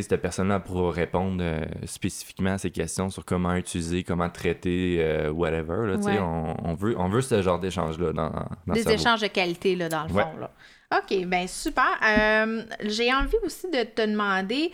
cette 0.00 0.16
personne-là 0.22 0.60
pourra 0.60 0.90
répondre 0.92 1.42
euh, 1.42 1.60
spécifiquement 1.84 2.52
à 2.52 2.58
ces 2.58 2.70
questions 2.70 3.10
sur 3.10 3.24
comment 3.24 3.54
utiliser, 3.54 4.04
comment 4.04 4.30
traiter, 4.30 4.96
euh, 5.00 5.30
whatever. 5.30 5.86
Là, 5.88 5.96
Ouais. 5.96 6.18
on, 6.18 6.54
on 6.70 6.74
veut, 6.74 6.94
on 6.98 7.08
veut 7.08 7.20
ce 7.20 7.42
genre 7.42 7.58
d'échange-là 7.58 8.12
dans, 8.12 8.30
dans 8.66 8.74
Des 8.74 8.88
échanges 8.90 9.20
de 9.20 9.26
qualité, 9.26 9.76
là, 9.76 9.88
dans 9.88 10.04
le 10.04 10.12
Ouais. 10.12 10.22
fond. 10.22 10.38
Là. 10.40 10.50
OK, 10.98 11.24
ben 11.26 11.48
super. 11.48 11.88
Euh, 12.06 12.62
J'ai 12.84 13.12
envie 13.14 13.36
aussi 13.44 13.66
de 13.70 13.82
te 13.82 14.02
demander 14.02 14.70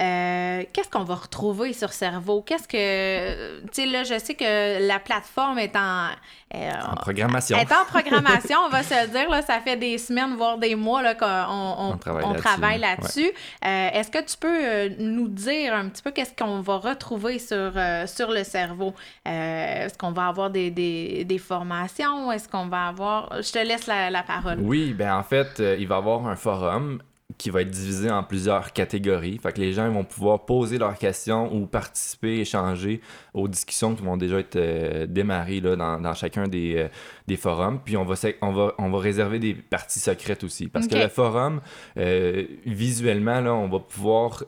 euh, 0.00 0.62
qu'est-ce 0.72 0.88
qu'on 0.88 1.04
va 1.04 1.16
retrouver 1.16 1.74
sur 1.74 1.92
Cerveau? 1.92 2.40
Qu'est-ce 2.40 2.66
que. 2.66 3.60
Tu 3.66 3.68
sais, 3.72 3.86
là, 3.86 4.02
je 4.04 4.18
sais 4.18 4.34
que 4.34 4.86
la 4.86 4.98
plateforme 4.98 5.58
est 5.58 5.76
en. 5.76 6.08
Euh, 6.54 6.70
En 6.90 6.94
programmation. 6.96 7.56
est 7.58 7.72
en 7.72 7.84
programmation, 7.88 8.56
on 8.66 8.70
va 8.70 8.82
se 8.82 8.94
le 9.06 9.08
dire. 9.10 9.28
Là, 9.28 9.42
ça 9.42 9.60
fait 9.60 9.76
des 9.76 9.98
semaines, 9.98 10.34
voire 10.36 10.58
des 10.58 10.74
mois 10.74 11.02
là, 11.02 11.14
qu'on 11.14 11.26
on, 11.26 11.98
On 12.24 12.34
travaille 12.34 12.78
là-dessus. 12.78 13.30
Euh, 13.64 13.88
Est-ce 13.92 14.10
que 14.10 14.22
tu 14.24 14.36
peux 14.38 14.48
euh, 14.64 14.88
nous 14.98 15.28
dire 15.28 15.74
un 15.74 15.88
petit 15.88 16.02
peu 16.02 16.10
qu'est-ce 16.10 16.34
qu'on 16.34 16.60
va 16.60 16.76
retrouver 16.78 17.38
sur, 17.38 17.72
euh, 17.76 18.06
sur 18.06 18.30
le 18.30 18.44
cerveau? 18.44 18.94
Est-ce 19.26 19.96
qu'on 19.98 20.12
va 20.12 20.28
avoir 20.28 20.50
des, 20.50 20.70
des, 20.70 21.24
des 21.24 21.38
formations? 21.38 22.32
Est-ce 22.32 22.48
qu'on 22.48 22.68
va 22.68 22.86
avoir... 22.88 23.42
Je 23.42 23.52
te 23.52 23.58
laisse 23.58 23.86
la, 23.86 24.10
la 24.10 24.22
parole. 24.22 24.58
Oui, 24.60 24.94
ben 24.94 25.14
en 25.14 25.22
fait, 25.22 25.58
il 25.78 25.86
va 25.86 25.96
y 25.96 25.98
avoir 25.98 26.26
un 26.26 26.36
forum 26.36 27.00
qui 27.38 27.50
va 27.50 27.62
être 27.62 27.70
divisé 27.70 28.10
en 28.10 28.22
plusieurs 28.24 28.72
catégories. 28.72 29.38
Fait 29.40 29.52
que 29.52 29.60
les 29.60 29.72
gens 29.72 29.88
vont 29.90 30.04
pouvoir 30.04 30.44
poser 30.44 30.76
leurs 30.76 30.98
questions 30.98 31.54
ou 31.54 31.66
participer, 31.66 32.40
échanger 32.40 33.00
aux 33.32 33.46
discussions 33.48 33.94
qui 33.94 34.02
vont 34.02 34.16
déjà 34.16 34.40
être 34.40 34.56
euh, 34.56 35.06
démarrées 35.06 35.60
là, 35.60 35.76
dans, 35.76 36.00
dans 36.00 36.14
chacun 36.14 36.48
des, 36.48 36.74
euh, 36.76 36.88
des 37.28 37.36
forums. 37.36 37.80
Puis 37.84 37.96
on 37.96 38.04
va, 38.04 38.14
on, 38.42 38.52
va, 38.52 38.74
on 38.78 38.90
va 38.90 38.98
réserver 38.98 39.38
des 39.38 39.54
parties 39.54 40.00
secrètes 40.00 40.42
aussi. 40.42 40.66
Parce 40.68 40.88
que 40.88 40.96
le 40.96 41.08
forum, 41.08 41.60
euh, 41.96 42.44
visuellement, 42.66 43.40
là, 43.40 43.54
on 43.54 43.68
va 43.68 43.78
pouvoir 43.78 44.42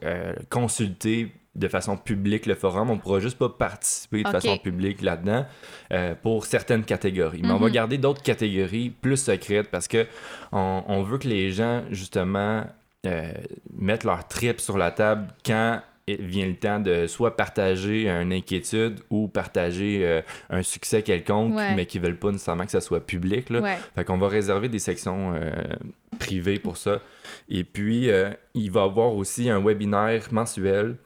consulter 0.49 1.33
de 1.57 1.69
façon 1.69 1.97
publique 1.97 2.47
le 2.47 2.55
forum. 2.55 2.91
On 2.91 2.99
pourra 2.99 3.19
juste 3.21 3.37
pas 3.37 3.49
participer 3.49 4.23
de 4.23 4.29
façon 4.29 4.57
publique 4.57 5.03
là-dedans 5.03 5.47
euh, 5.93 6.15
pour 6.15 6.47
certaines 6.47 6.85
catégories. 6.85 7.41
Mais 7.43 7.51
on 7.51 7.59
va 7.59 7.67
Mhm. 7.67 7.73
garder 7.73 7.99
d'autres 7.99 8.23
catégories 8.23 8.91
plus 8.91 9.17
secrètes 9.17 9.69
parce 9.71 9.89
que 9.89 10.07
on, 10.53 10.85
on 10.87 11.03
veut 11.03 11.19
que 11.19 11.27
les 11.29 11.51
gens, 11.51 11.83
justement, 11.91 12.65
euh, 13.07 13.33
mettent 13.79 14.05
leur 14.05 14.27
trip 14.29 14.61
sur 14.61 14.77
la 14.79 14.91
table 14.91 15.29
quand 15.45 15.81
vient 16.19 16.47
le 16.47 16.57
temps 16.57 16.81
de 16.81 17.07
soit 17.07 17.37
partager 17.37 18.09
une 18.09 18.33
inquiétude 18.33 18.99
ou 19.11 19.29
partager 19.29 20.01
euh, 20.05 20.23
un 20.49 20.63
succès 20.63 21.03
quelconque, 21.03 21.55
Ouais. 21.55 21.75
mais 21.77 21.87
qui 21.87 22.01
veulent 22.01 22.19
pas 22.19 22.33
nécessairement 22.33 22.65
que 22.65 22.73
ça 22.73 22.81
soit 22.81 23.07
public. 23.07 23.49
Là. 23.49 23.61
Ouais. 23.61 23.77
Fait 23.95 24.05
qu'on 24.05 24.19
va 24.19 24.27
réserver 24.27 24.69
des 24.69 24.81
sections 24.81 25.35
euh, 25.35 25.51
privées 26.19 26.59
pour 26.59 26.77
ça. 26.77 27.01
Et 27.49 27.63
puis, 27.63 28.11
euh, 28.11 28.31
il 28.55 28.73
va 28.73 28.81
y 28.81 28.85
avoir 28.85 29.15
aussi 29.15 29.51
un 29.51 29.61
webinaire 29.65 30.27
mensuel 30.33 30.97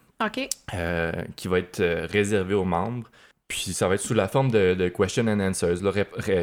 qui 1.36 1.48
va 1.48 1.58
être 1.58 2.06
réservé 2.10 2.54
aux 2.54 2.64
membres. 2.64 3.10
Puis 3.46 3.74
ça 3.74 3.88
va 3.88 3.96
être 3.96 4.00
sous 4.00 4.14
la 4.14 4.26
forme 4.26 4.50
de, 4.50 4.72
de 4.72 4.88
question 4.88 5.26
and 5.26 5.38
answers, 5.40 5.76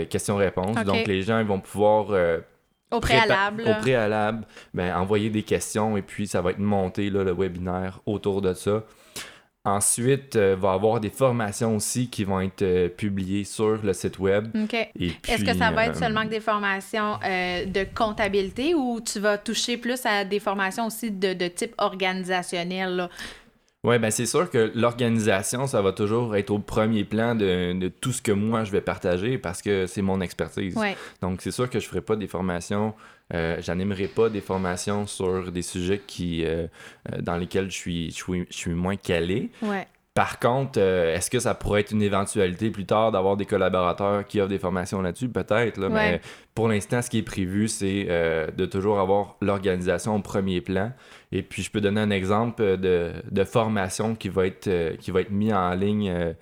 questions-réponses. 0.07 0.83
Donc 0.85 1.07
les 1.07 1.23
gens 1.23 1.39
ils 1.39 1.47
vont 1.47 1.59
pouvoir 1.59 2.13
euh, 2.91 2.97
Au 2.97 2.99
prépa- 2.99 3.01
préalable. 3.25 3.63
au 3.67 3.81
préalable 3.81 4.45
ben, 4.73 4.95
envoyer 4.95 5.29
des 5.29 5.43
questions 5.43 5.97
et 5.97 6.01
puis 6.01 6.27
ça 6.27 6.41
va 6.41 6.51
être 6.51 6.59
monté 6.59 7.09
là, 7.09 7.23
le 7.23 7.33
webinaire 7.33 7.99
autour 8.05 8.41
de 8.41 8.53
ça. 8.53 8.83
Ensuite, 9.63 10.33
il 10.33 10.55
va 10.59 10.71
y 10.71 10.73
avoir 10.73 10.99
des 10.99 11.11
formations 11.11 11.75
aussi 11.75 12.09
qui 12.09 12.23
vont 12.23 12.41
être 12.41 12.63
euh, 12.63 12.89
publiées 12.89 13.43
sur 13.43 13.79
le 13.83 13.93
site 13.93 14.17
web. 14.17 14.47
OK. 14.55 14.73
Et 14.73 15.11
Est-ce 15.27 15.43
que 15.45 15.53
ça 15.55 15.69
va 15.69 15.85
être 15.85 15.97
euh, 15.97 15.99
seulement 15.99 16.23
que 16.23 16.29
des 16.29 16.39
formations 16.39 17.19
euh, 17.23 17.65
de 17.65 17.85
comptabilité 17.93 18.73
ou 18.73 18.99
tu 19.01 19.19
vas 19.19 19.37
toucher 19.37 19.77
plus 19.77 20.03
à 20.07 20.25
des 20.25 20.39
formations 20.39 20.87
aussi 20.87 21.11
de, 21.11 21.33
de 21.33 21.47
type 21.47 21.75
organisationnel? 21.77 22.95
Là? 22.95 23.09
Oui, 23.83 23.97
ben 23.97 24.11
c'est 24.11 24.27
sûr 24.27 24.47
que 24.51 24.71
l'organisation, 24.75 25.65
ça 25.65 25.81
va 25.81 25.91
toujours 25.91 26.35
être 26.35 26.51
au 26.51 26.59
premier 26.59 27.03
plan 27.03 27.33
de, 27.33 27.73
de 27.73 27.87
tout 27.87 28.11
ce 28.11 28.21
que 28.21 28.31
moi 28.31 28.63
je 28.63 28.71
vais 28.71 28.81
partager 28.81 29.39
parce 29.39 29.63
que 29.63 29.87
c'est 29.87 30.03
mon 30.03 30.21
expertise. 30.21 30.75
Ouais. 30.77 30.95
Donc 31.21 31.41
c'est 31.41 31.49
sûr 31.49 31.67
que 31.67 31.79
je 31.79 31.87
ferai 31.87 32.01
pas 32.01 32.15
des 32.15 32.27
formations, 32.27 32.93
euh, 33.33 33.57
j'animerai 33.59 34.07
pas 34.07 34.29
des 34.29 34.41
formations 34.41 35.07
sur 35.07 35.51
des 35.51 35.63
sujets 35.63 35.99
qui 36.05 36.45
euh, 36.45 36.67
euh, 37.11 37.21
dans 37.21 37.37
lesquels 37.37 37.71
je 37.71 37.75
suis, 37.75 38.11
je 38.11 38.15
suis, 38.15 38.47
je 38.51 38.55
suis 38.55 38.73
moins 38.73 38.97
calé. 38.97 39.49
Ouais. 39.63 39.87
Par 40.13 40.39
contre, 40.39 40.77
euh, 40.77 41.15
est-ce 41.15 41.29
que 41.29 41.39
ça 41.39 41.55
pourrait 41.55 41.81
être 41.81 41.91
une 41.91 42.01
éventualité 42.01 42.69
plus 42.69 42.85
tard 42.85 43.13
d'avoir 43.13 43.37
des 43.37 43.45
collaborateurs 43.45 44.25
qui 44.25 44.41
offrent 44.41 44.49
des 44.49 44.59
formations 44.59 45.01
là-dessus? 45.01 45.29
Peut-être, 45.29 45.77
là, 45.77 45.87
Ouais. 45.87 45.93
mais 45.93 46.21
pour 46.53 46.67
l'instant, 46.67 47.01
ce 47.01 47.09
qui 47.09 47.19
est 47.19 47.23
prévu, 47.23 47.69
c'est 47.69 48.07
euh, 48.09 48.47
de 48.51 48.65
toujours 48.65 48.99
avoir 48.99 49.37
l'organisation 49.41 50.13
au 50.17 50.19
premier 50.19 50.59
plan. 50.59 50.91
Et 51.31 51.43
puis, 51.43 51.63
je 51.63 51.71
peux 51.71 51.79
donner 51.79 52.01
un 52.01 52.09
exemple 52.09 52.75
de, 52.77 53.13
de 53.31 53.43
formation 53.45 54.13
qui 54.15 54.27
va 54.27 54.47
être, 54.47 54.67
euh, 54.67 54.97
qui 54.97 55.11
va 55.11 55.21
être 55.21 55.31
mis 55.31 55.53
en 55.53 55.73
ligne, 55.75 56.09
euh, 56.09 56.33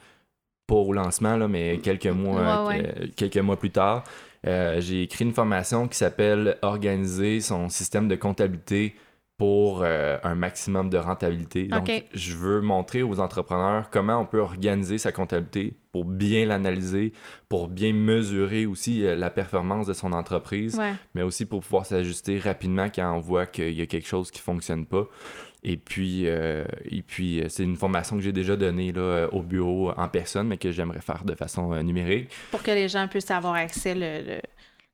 pas 0.66 0.76
au 0.76 0.92
lancement, 0.92 1.38
là, 1.38 1.48
mais 1.48 1.78
quelques 1.78 2.08
mois, 2.08 2.66
Ouais, 2.68 2.84
euh, 2.84 3.06
quelques 3.16 3.38
mois 3.38 3.58
plus 3.58 3.72
tard. 3.72 4.04
Euh, 4.48 4.80
J'ai 4.82 5.04
écrit 5.04 5.26
une 5.26 5.34
formation 5.34 5.88
qui 5.88 5.98
s'appelle 5.98 6.58
Organiser 6.64 7.40
son 7.42 7.70
système 7.70 8.08
de 8.08 8.16
comptabilité 8.16 8.96
pour 9.40 9.84
euh, 9.84 10.18
un 10.24 10.36
maximum 10.36 10.90
de 10.90 10.98
rentabilité. 10.98 11.64
Donc, 11.70 11.90
je 12.14 12.36
veux 12.36 12.60
montrer 12.60 13.04
aux 13.04 13.22
entrepreneurs 13.22 13.90
comment 13.90 14.18
on 14.20 14.26
peut 14.26 14.42
organiser 14.42 14.98
sa 14.98 15.14
comptabilité 15.14 15.76
pour 15.94 16.04
bien 16.04 16.46
l'analyser, 16.46 17.14
pour 17.48 17.70
bien 17.70 17.94
mesurer 17.94 18.66
aussi 18.66 19.06
euh, 19.06 19.16
la 19.16 19.30
performance 19.30 19.88
de 19.88 19.94
son 19.94 20.12
entreprise, 20.12 20.78
Ouais. 20.78 20.92
mais 21.16 21.22
aussi 21.22 21.46
pour 21.46 21.62
pouvoir 21.62 21.86
s'ajuster 21.86 22.38
rapidement 22.38 22.90
quand 22.94 23.16
on 23.16 23.22
voit 23.22 23.46
qu'il 23.46 23.72
y 23.72 23.82
a 23.82 23.86
quelque 23.86 24.08
chose 24.10 24.30
qui 24.30 24.42
fonctionne 24.42 24.86
pas. 24.86 25.06
Et 25.64 25.78
puis, 25.78 26.24
euh, 26.28 26.66
et 26.84 27.02
puis 27.02 27.42
c'est 27.48 27.64
une 27.64 27.78
formation 27.78 28.18
que 28.18 28.22
j'ai 28.22 28.34
déjà 28.34 28.58
donnée 28.58 28.92
là, 28.92 29.28
au 29.32 29.42
bureau 29.42 29.92
en 29.96 30.10
personne, 30.10 30.50
mais 30.50 30.58
que 30.58 30.72
j'aimerais 30.72 31.00
faire 31.02 31.24
de 31.24 31.34
façon 31.34 31.82
numérique. 31.82 32.30
Pour 32.52 32.62
que 32.62 32.72
les 32.72 32.90
gens 32.90 33.08
puissent 33.08 33.32
avoir 33.32 33.54
accès 33.54 33.96
le, 33.96 34.22
le, 34.36 34.42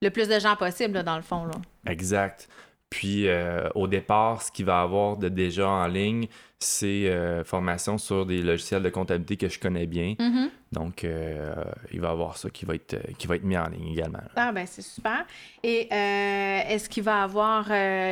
le 0.03 0.09
plus 0.11 0.27
de 0.27 0.39
gens 0.39 0.55
possible, 0.55 0.93
là, 0.93 1.03
dans 1.03 1.15
le 1.17 1.23
fond. 1.23 1.45
Là. 1.45 1.55
Exact. 1.91 2.47
Puis 2.89 3.27
euh, 3.27 3.67
au 3.75 3.87
départ, 3.87 4.41
ce 4.41 4.51
qu'il 4.51 4.65
va 4.65 4.81
avoir 4.81 5.17
de 5.17 5.27
déjà 5.27 5.67
en 5.67 5.87
ligne, 5.87 6.27
c'est 6.59 7.09
euh, 7.09 7.43
formation 7.43 7.97
sur 7.97 8.25
des 8.25 8.41
logiciels 8.41 8.81
de 8.83 8.89
comptabilité 8.89 9.37
que 9.37 9.49
je 9.49 9.59
connais 9.59 9.85
bien. 9.85 10.15
Mhm. 10.19 10.49
Donc, 10.71 11.03
euh, 11.03 11.53
il 11.91 11.99
va 12.01 12.09
y 12.09 12.11
avoir 12.11 12.37
ça 12.37 12.49
qui 12.49 12.65
va 12.65 12.75
être, 12.75 12.95
qui 13.17 13.27
va 13.27 13.35
être 13.35 13.43
mis 13.43 13.57
en 13.57 13.67
ligne 13.67 13.91
également. 13.93 14.19
Ah, 14.35 14.51
ben 14.51 14.65
c'est 14.65 14.81
super. 14.81 15.25
Et 15.63 15.87
est-ce 15.91 16.87
qu'il 16.89 17.03
va 17.03 17.19
y 17.19 17.23
avoir 17.23 17.65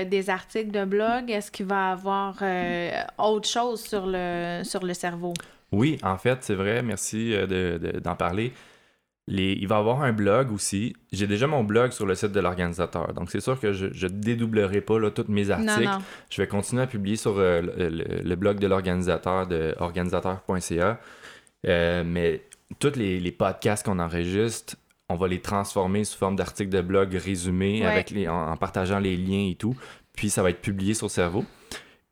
des 0.05 0.29
articles 0.29 0.71
de 0.71 0.85
blog? 0.85 1.29
Est-ce 1.31 1.51
qu'il 1.51 1.65
va 1.65 1.89
y 1.89 1.91
avoir 1.93 2.43
autre 3.17 3.47
chose 3.49 3.81
sur 3.81 4.05
le, 4.05 4.61
sur 4.63 4.83
le 4.83 4.93
cerveau? 4.93 5.33
Oui, 5.71 5.97
en 6.03 6.17
fait, 6.17 6.37
c'est 6.41 6.53
vrai. 6.55 6.83
Merci 6.83 7.33
euh, 7.33 7.47
de- 7.47 7.79
de- 7.93 7.99
d'en 7.99 8.15
parler. 8.15 8.53
Les- 9.27 9.53
il 9.53 9.67
va 9.69 9.77
y 9.77 9.79
avoir 9.79 10.01
un 10.01 10.11
blog 10.11 10.51
aussi. 10.51 10.93
J'ai 11.13 11.27
déjà 11.27 11.47
mon 11.47 11.63
blog 11.63 11.91
sur 11.91 12.05
le 12.05 12.13
site 12.13 12.33
de 12.33 12.39
l'organisateur. 12.41 13.13
Donc, 13.13 13.31
c'est 13.31 13.39
sûr 13.39 13.57
que 13.59 13.71
je 13.71 13.85
ne 13.87 14.11
dédoublerai 14.11 14.81
pas 14.81 14.99
là, 14.99 15.11
tous 15.11 15.25
mes 15.29 15.49
articles. 15.49 15.85
Non, 15.85 15.91
non. 15.93 15.97
Je 16.29 16.41
vais 16.41 16.47
continuer 16.47 16.81
à 16.83 16.87
publier 16.87 17.15
sur 17.15 17.37
euh, 17.37 17.61
le, 17.61 17.89
le- 17.89 18.21
le 18.21 18.35
blog 18.35 18.59
de 18.59 18.67
l'organisateur 18.67 19.47
de 19.47 19.75
organisateur.ca. 19.79 20.99
Euh, 21.67 22.03
mais 22.05 22.41
tous 22.79 22.95
les, 22.97 23.19
les 23.21 23.31
podcasts 23.31 23.85
qu'on 23.85 23.99
enregistre, 23.99 24.75
on 25.09 25.15
va 25.15 25.27
les 25.27 25.39
transformer 25.39 26.03
sous 26.03 26.17
forme 26.17 26.35
d'articles 26.35 26.71
de 26.71 26.81
blog 26.81 27.13
résumés 27.15 27.81
Ouais. 27.81 27.87
avec 27.87 28.09
les, 28.09 28.27
en, 28.27 28.49
en 28.51 28.57
partageant 28.57 28.99
les 28.99 29.15
liens 29.15 29.49
et 29.51 29.55
tout. 29.55 29.75
Puis 30.15 30.29
ça 30.29 30.43
va 30.43 30.49
être 30.49 30.61
publié 30.61 30.93
sur 30.93 31.09
Cerveau. 31.09 31.45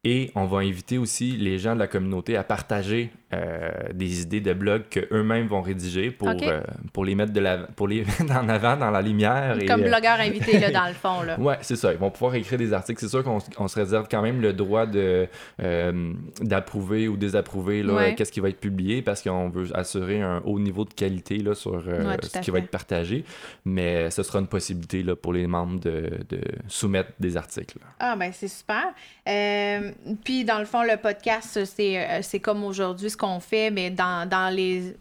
Et 0.04 0.32
on 0.34 0.46
va 0.46 0.60
inviter 0.60 0.98
aussi 0.98 1.34
les 1.34 1.60
gens 1.60 1.76
de 1.76 1.80
la 1.80 1.86
communauté 1.86 2.36
à 2.36 2.44
partager 2.44 3.12
euh, 3.34 3.70
des 3.94 4.24
idées 4.24 4.42
de 4.42 4.52
blog 4.52 4.82
qu'eux-mêmes 4.90 5.46
vont 5.46 5.62
rédiger 5.62 6.10
pour, 6.10 6.28
euh, 6.30 6.62
pour 6.92 7.06
les 7.06 7.14
mettre 7.14 7.32
de 7.34 7.40
la, 7.40 7.60
pour 7.60 7.88
les 7.88 8.00
mettre 8.20 8.36
en 8.36 8.50
avant 8.50 8.76
dans 8.76 8.90
la 8.90 9.04
lumière. 9.04 9.60
et, 9.62 9.68
Comme 9.68 9.84
euh, 9.84 9.90
blogueur 9.90 10.20
invité, 10.20 10.58
là, 10.60 10.72
dans 10.72 10.88
le 10.88 10.94
fond. 10.96 11.22
Là. 11.22 11.40
Ouais, 11.40 11.58
c'est 11.62 11.76
ça. 11.76 11.94
Ils 11.94 12.00
vont 12.00 12.10
pouvoir 12.10 12.34
écrire 12.34 12.58
des 12.58 12.74
articles. 12.74 13.00
C'est 13.00 13.10
sûr 13.10 13.24
qu'on 13.24 13.38
on 13.60 13.68
se 13.68 13.80
réserve 13.80 14.08
quand 14.10 14.24
même 14.24 14.42
le 14.42 14.54
droit 14.54 14.88
de 14.88 15.28
euh, 15.62 16.14
d'approuver 16.42 17.08
ou 17.08 17.16
désapprouver 17.16 17.84
là, 17.84 17.94
Ouais. 17.94 18.16
qu'est-ce 18.16 18.32
qui 18.32 18.40
va 18.40 18.50
être 18.50 18.60
publié 18.60 19.04
parce 19.04 19.22
qu'on 19.22 19.50
veut 19.50 19.68
assurer 19.76 20.20
un 20.24 20.42
haut 20.46 20.60
niveau 20.60 20.84
de 20.84 20.94
qualité 20.96 21.38
là, 21.38 21.54
sur 21.54 21.74
Ouais, 21.76 22.18
ce 22.24 22.40
qui 22.40 22.50
va 22.50 22.58
être 22.58 22.72
partagé. 22.72 23.24
Mais 23.66 24.10
ce 24.10 24.24
sera 24.24 24.40
une 24.40 24.48
possibilité 24.48 25.04
là, 25.04 25.16
pour 25.16 25.32
les 25.34 25.46
membres 25.46 25.80
de, 25.80 26.10
de 26.28 26.42
soumettre 26.68 27.12
des 27.20 27.38
articles. 27.38 27.78
là. 27.80 27.86
Ah, 28.00 28.16
ben 28.16 28.32
c'est 28.34 28.48
super. 28.48 28.86
Euh, 29.30 29.91
puis, 30.24 30.44
dans 30.46 30.60
le 30.60 30.66
fond, 30.66 30.84
le 30.84 30.98
podcast, 30.98 31.66
c'est, 31.66 31.98
euh, 31.98 32.40
comme 32.42 32.64
aujourd'hui 32.64 33.10
ce 33.10 33.18
qu'on 33.18 33.40
fait, 33.40 33.72
mais 33.72 33.90
dans, 33.90 34.54
les. 34.54 34.96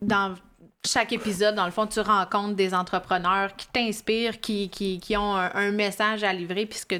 Dans 0.00 0.34
chaque 0.84 1.12
épisode, 1.12 1.54
dans 1.54 1.66
le 1.66 1.70
fond, 1.70 1.86
tu 1.86 2.00
rencontres 2.00 2.54
des 2.54 2.74
entrepreneurs 2.74 3.54
qui 3.56 3.66
t'inspirent, 3.68 4.40
qui, 4.40 4.70
qui, 4.70 4.98
qui 4.98 5.16
ont 5.16 5.34
un, 5.34 5.70
message 5.72 6.24
à 6.24 6.32
livrer, 6.32 6.66
puis 6.66 6.78
ce 6.78 6.86
que, 6.86 6.96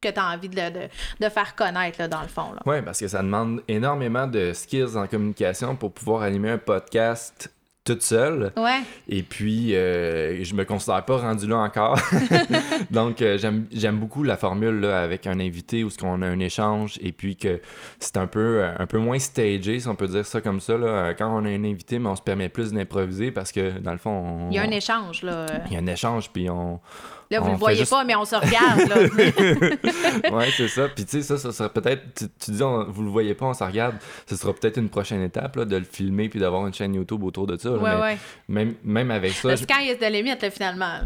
tu 0.00 0.08
as 0.08 0.30
envie 0.30 0.48
de, 0.48 1.28
faire 1.28 1.54
connaître, 1.54 2.08
dans 2.08 2.22
le 2.22 2.28
fond. 2.28 2.54
Oui, 2.64 2.80
parce 2.82 3.00
que 3.00 3.08
ça 3.08 3.22
demande 3.22 3.62
énormément 3.68 4.26
de 4.26 4.52
skills 4.52 4.96
en 4.96 5.06
communication 5.06 5.76
pour 5.76 5.92
pouvoir 5.92 6.22
animer 6.22 6.50
un 6.50 6.58
podcast 6.58 7.52
toute 7.92 8.02
seule. 8.02 8.52
Ouais. 8.56 8.80
Et 9.08 9.22
puis, 9.22 9.74
euh, 9.74 10.42
je 10.44 10.54
me 10.54 10.64
considère 10.64 11.04
pas 11.04 11.16
rendu 11.18 11.46
là 11.46 11.56
encore. 11.58 11.98
Donc, 12.90 13.22
euh, 13.22 13.38
j'aime 13.72 13.96
beaucoup 13.98 14.22
la 14.22 14.36
formule 14.36 14.80
là, 14.80 15.00
avec 15.02 15.26
un 15.26 15.40
invité 15.40 15.84
où 15.84 15.88
on 16.02 16.22
a 16.22 16.26
un 16.26 16.38
échange 16.40 16.98
et 17.02 17.12
puis 17.12 17.36
que 17.36 17.60
c'est 17.98 18.16
un 18.16 18.26
peu, 18.26 18.62
un 18.78 18.86
peu 18.86 18.98
moins 18.98 19.18
stagé, 19.18 19.80
si 19.80 19.88
on 19.88 19.94
peut 19.94 20.08
dire 20.08 20.26
ça 20.26 20.40
comme 20.40 20.60
ça. 20.60 20.76
Là. 20.76 21.14
Quand 21.14 21.34
on 21.34 21.44
a 21.44 21.48
un 21.48 21.64
invité, 21.64 21.98
mais 21.98 22.08
on 22.08 22.16
se 22.16 22.22
permet 22.22 22.48
plus 22.48 22.72
d'improviser 22.72 23.30
parce 23.30 23.52
que, 23.52 23.78
dans 23.78 23.92
le 23.92 23.98
fond, 23.98 24.10
on- 24.10 24.50
Il 24.50 24.54
y 24.56 24.58
a 24.58 24.62
un 24.62 24.70
échange, 24.70 25.22
là. 25.22 25.46
il 25.66 25.72
y 25.72 25.76
a 25.76 25.80
un 25.80 25.86
échange, 25.86 26.30
puis 26.30 26.48
on... 26.50 26.80
Là, 27.30 27.40
vous 27.40 27.48
on 27.48 27.52
le 27.52 27.58
voyez 27.58 27.78
juste- 27.80 27.90
pas, 27.90 28.04
mais 28.04 28.14
on 28.16 28.24
se 28.24 28.34
regarde, 28.34 28.88
là. 28.88 30.32
ouais, 30.36 30.48
c'est 30.56 30.68
ça. 30.68 30.88
Puis 30.88 31.04
tu 31.04 31.10
sais, 31.18 31.22
ça, 31.22 31.36
ça 31.38 31.52
serait 31.52 31.68
peut-être. 31.68 32.02
Tu, 32.14 32.24
tu 32.42 32.50
dis, 32.52 32.62
on- 32.62 32.84
vous 32.84 33.02
le 33.02 33.10
voyez 33.10 33.34
pas, 33.34 33.46
on 33.46 33.54
s'en 33.54 33.66
regarde. 33.66 33.96
Ce 34.28 34.36
sera 34.36 34.52
peut-être 34.54 34.78
une 34.78 34.88
prochaine 34.88 35.22
étape, 35.22 35.56
là, 35.56 35.64
de 35.64 35.76
le 35.76 35.84
filmer 35.84 36.28
puis 36.28 36.40
d'avoir 36.40 36.66
une 36.66 36.72
chaîne 36.74 36.94
YouTube 36.94 37.22
autour 37.24 37.46
de 37.46 37.56
ça. 37.56 37.68
là. 37.70 37.76
ouais, 37.76 37.94
mais 37.94 38.00
ouais. 38.00 38.18
Même, 38.48 38.74
même 38.84 39.10
avec 39.10 39.32
ça, 39.32 39.48
Le 39.48 39.56
je- 39.56 39.62
sky 39.62 39.90
is 39.92 39.96
the 39.98 40.10
limit, 40.10 40.36
là, 40.40 40.50
finalement. 40.50 41.00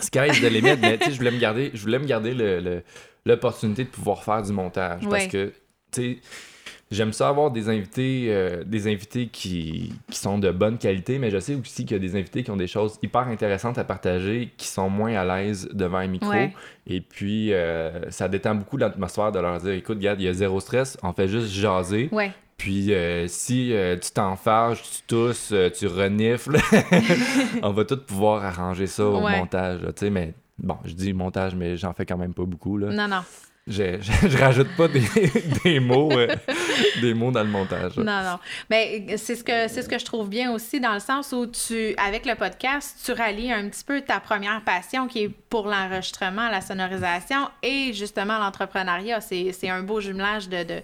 sky 0.00 0.28
is 0.30 0.40
the 0.40 0.50
limit, 0.50 0.76
mais 0.80 0.98
tu 0.98 1.04
sais, 1.06 1.12
je 1.12 1.16
voulais 1.18 1.30
me 1.30 1.38
garder, 1.38 1.70
je 1.74 1.82
voulais 1.82 1.98
me 1.98 2.06
garder 2.06 2.32
le- 2.34 2.60
le- 2.60 2.82
l'opportunité 3.26 3.84
de 3.84 3.90
pouvoir 3.90 4.22
faire 4.24 4.42
du 4.42 4.52
montage. 4.52 5.02
Parce 5.08 5.26
que, 5.26 5.52
tu 5.92 6.00
sais, 6.02 6.18
j'aime 6.90 7.12
ça 7.12 7.28
avoir 7.28 7.50
des 7.50 7.68
invités, 7.68 8.26
euh, 8.28 8.62
des 8.64 8.86
invités 8.86 9.26
qui, 9.28 9.92
qui 10.10 10.18
sont 10.18 10.38
de 10.38 10.50
bonne 10.50 10.78
qualité, 10.78 11.18
mais 11.18 11.30
je 11.30 11.38
sais 11.38 11.54
aussi 11.54 11.84
qu'il 11.84 11.96
y 11.96 12.00
a 12.00 12.00
des 12.00 12.16
invités 12.16 12.42
qui 12.44 12.50
ont 12.50 12.56
des 12.56 12.66
choses 12.66 12.98
hyper 13.02 13.28
intéressantes 13.28 13.78
à 13.78 13.84
partager, 13.84 14.52
qui 14.56 14.68
sont 14.68 14.88
moins 14.90 15.14
à 15.14 15.24
l'aise 15.24 15.68
devant 15.72 15.98
un 15.98 16.06
micro. 16.06 16.30
Ouais. 16.30 16.52
Et 16.86 17.00
puis, 17.00 17.52
euh, 17.52 18.10
ça 18.10 18.28
détend 18.28 18.54
beaucoup 18.54 18.76
l'atmosphère 18.76 19.32
de 19.32 19.38
leur 19.40 19.58
dire 19.60 19.72
écoute, 19.72 19.98
regarde, 19.98 20.20
il 20.20 20.24
y 20.24 20.28
a 20.28 20.32
zéro 20.32 20.60
stress, 20.60 20.96
on 21.02 21.12
fait 21.12 21.28
juste 21.28 21.48
jaser. 21.48 22.08
Ouais. 22.12 22.32
Puis, 22.56 22.94
euh, 22.94 23.26
si 23.28 23.74
euh, 23.74 23.98
tu 23.98 24.12
t'enfarges, 24.12 24.80
tu 24.82 25.02
tousses, 25.06 25.50
euh, 25.52 25.68
tu 25.68 25.86
renifles, 25.88 26.56
on 27.62 27.70
va 27.72 27.84
tout 27.84 27.98
pouvoir 27.98 28.44
arranger 28.44 28.86
ça 28.86 29.04
au 29.04 29.20
Ouais. 29.22 29.38
montage. 29.38 29.82
là, 29.82 29.92
tu 29.92 30.06
sais, 30.06 30.10
mais 30.10 30.32
bon, 30.58 30.76
je 30.86 30.94
dis 30.94 31.12
montage, 31.12 31.54
mais 31.54 31.76
j'en 31.76 31.92
fais 31.92 32.06
quand 32.06 32.16
même 32.16 32.32
pas 32.32 32.44
beaucoup. 32.44 32.78
Là. 32.78 32.88
Non, 32.92 33.08
non. 33.08 33.20
Je, 33.66 34.00
je, 34.00 34.38
rajoute 34.38 34.68
pas 34.76 34.86
des, 34.86 35.02
des 35.64 35.80
mots, 35.80 36.12
euh, 36.12 36.28
des 37.00 37.14
mots 37.14 37.32
dans 37.32 37.42
le 37.42 37.48
montage. 37.48 37.96
Non, 37.96 38.22
non. 38.22 38.38
Mais 38.70 39.16
c'est 39.16 39.34
ce 39.34 39.42
que 39.42 39.66
c'est 39.66 39.82
ce 39.82 39.88
que 39.88 39.98
je 39.98 40.04
trouve 40.04 40.28
bien 40.28 40.52
aussi 40.52 40.78
dans 40.78 40.94
le 40.94 41.00
sens 41.00 41.32
où 41.32 41.46
tu, 41.46 41.94
avec 41.96 42.26
le 42.26 42.36
podcast, 42.36 42.96
tu 43.04 43.12
rallies 43.12 43.52
un 43.52 43.68
petit 43.68 43.82
peu 43.84 44.00
ta 44.02 44.20
première 44.20 44.62
passion 44.62 45.08
qui 45.08 45.24
est 45.24 45.28
pour 45.28 45.66
l'enregistrement, 45.66 46.48
la 46.48 46.60
sonorisation 46.60 47.48
et 47.62 47.92
justement 47.92 48.38
l'entrepreneuriat. 48.38 49.20
C'est 49.20 49.68
un 49.68 49.82
beau 49.82 50.00
jumelage 50.00 50.48
de- 50.48 50.82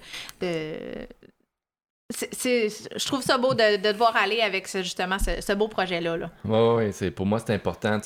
je 2.12 3.06
trouve 3.06 3.22
ça 3.22 3.38
beau 3.38 3.54
de, 3.54 3.76
de 3.76 3.92
devoir 3.92 4.16
aller 4.16 4.40
avec 4.40 4.68
ce, 4.68 4.82
justement 4.82 5.16
ce, 5.18 5.52
beau 5.54 5.68
projet-là. 5.68 6.30
Ouais, 6.44 6.90
c'est, 6.92 7.10
pour 7.10 7.26
moi, 7.26 7.38
c'est 7.44 7.54
important. 7.54 8.00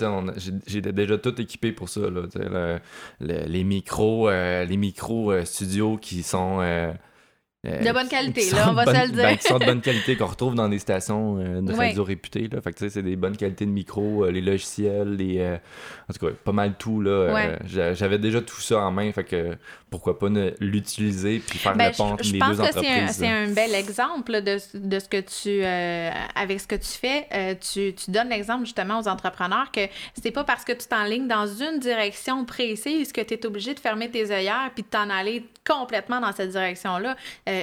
j'ai, 0.66 0.80
déjà 0.80 1.18
tout 1.18 1.40
équipé 1.40 1.72
pour 1.72 1.88
ça. 1.88 2.00
Là, 2.10 2.78
les 3.20 3.64
micros, 3.64 4.28
euh, 4.28 4.64
les 4.64 4.76
micros 4.76 5.32
euh, 5.32 5.44
studios 5.44 5.96
qui 5.96 6.22
sont. 6.22 6.58
euh, 6.60 6.92
euh, 7.66 7.84
De 7.84 7.92
bonne 7.92 8.08
qualité, 8.08 8.42
qui 8.42 8.54
là, 8.54 8.66
on 8.70 8.72
va 8.74 8.84
de 8.84 8.90
se 8.90 8.94
bonne- 8.94 9.02
le 9.02 9.08
dire. 9.12 9.22
ben, 9.24 9.36
qui 9.36 9.46
sont 9.48 9.58
de 9.58 9.64
bonne 9.64 9.80
qualité, 9.80 10.16
qu'on 10.16 10.26
retrouve 10.26 10.54
dans 10.54 10.68
des 10.68 10.78
stations 10.78 11.38
euh, 11.38 11.60
de 11.60 11.72
radio 11.72 12.04
réputées. 12.04 12.48
Là. 12.52 12.60
Fait 12.60 12.72
que, 12.72 12.78
tu 12.78 12.84
sais, 12.84 12.90
c'est 12.90 13.02
des 13.02 13.16
bonnes 13.16 13.36
qualités 13.36 13.66
de 13.66 13.70
micros, 13.70 14.24
euh, 14.24 14.30
les 14.30 14.40
logiciels, 14.40 15.16
les, 15.16 15.42
en 16.08 16.12
tout 16.12 16.26
cas, 16.26 16.32
pas 16.44 16.52
mal 16.52 16.74
tout. 16.78 17.00
Là, 17.00 17.32
Ouais. 17.34 17.58
j'avais 17.66 18.18
déjà 18.18 18.40
tout 18.40 18.60
ça 18.60 18.80
en 18.80 18.90
main. 18.92 19.10
Fait 19.12 19.24
que 19.24 19.56
pourquoi 19.90 20.18
pas 20.18 20.28
ne- 20.28 20.50
l'utiliser 20.60 21.38
puis 21.46 21.58
faire 21.58 21.76
Ben, 21.76 21.88
le 21.90 21.96
pont 21.96 22.04
entre 22.12 22.24
je, 22.24 22.28
je 22.28 22.32
les 22.34 22.38
pense 22.38 22.56
deux 22.56 22.62
que 22.64 22.72
c'est 22.72 22.78
un, 22.78 22.80
entreprises. 22.80 23.16
c'est 23.16 23.26
un 23.28 23.48
bel 23.48 23.74
exemple 23.74 24.42
de, 24.42 24.58
de 24.78 24.98
ce 24.98 25.08
que 25.08 25.20
tu, 25.20 25.64
avec 26.34 26.60
ce 26.60 26.66
que 26.66 26.74
tu 26.76 26.88
fais, 26.88 27.26
tu, 27.60 27.94
tu 27.94 28.10
donnes 28.10 28.28
l'exemple 28.28 28.64
justement 28.64 29.00
aux 29.00 29.08
entrepreneurs 29.08 29.70
que 29.72 29.80
c'est 30.20 30.30
pas 30.30 30.44
parce 30.44 30.64
que 30.64 30.72
tu 30.72 30.86
t'enlignes 30.86 31.28
dans 31.28 31.46
une 31.46 31.78
direction 31.78 32.44
précise 32.44 33.12
que 33.12 33.20
tu 33.20 33.34
es 33.34 33.46
obligé 33.46 33.74
de 33.74 33.80
fermer 33.80 34.10
tes 34.10 34.30
œillères 34.30 34.70
puis 34.74 34.82
de 34.82 34.88
t'en 34.88 35.08
aller 35.10 35.44
complètement 35.66 36.20
dans 36.20 36.32
cette 36.32 36.50
direction-là. 36.50 37.16
Euh, 37.48 37.55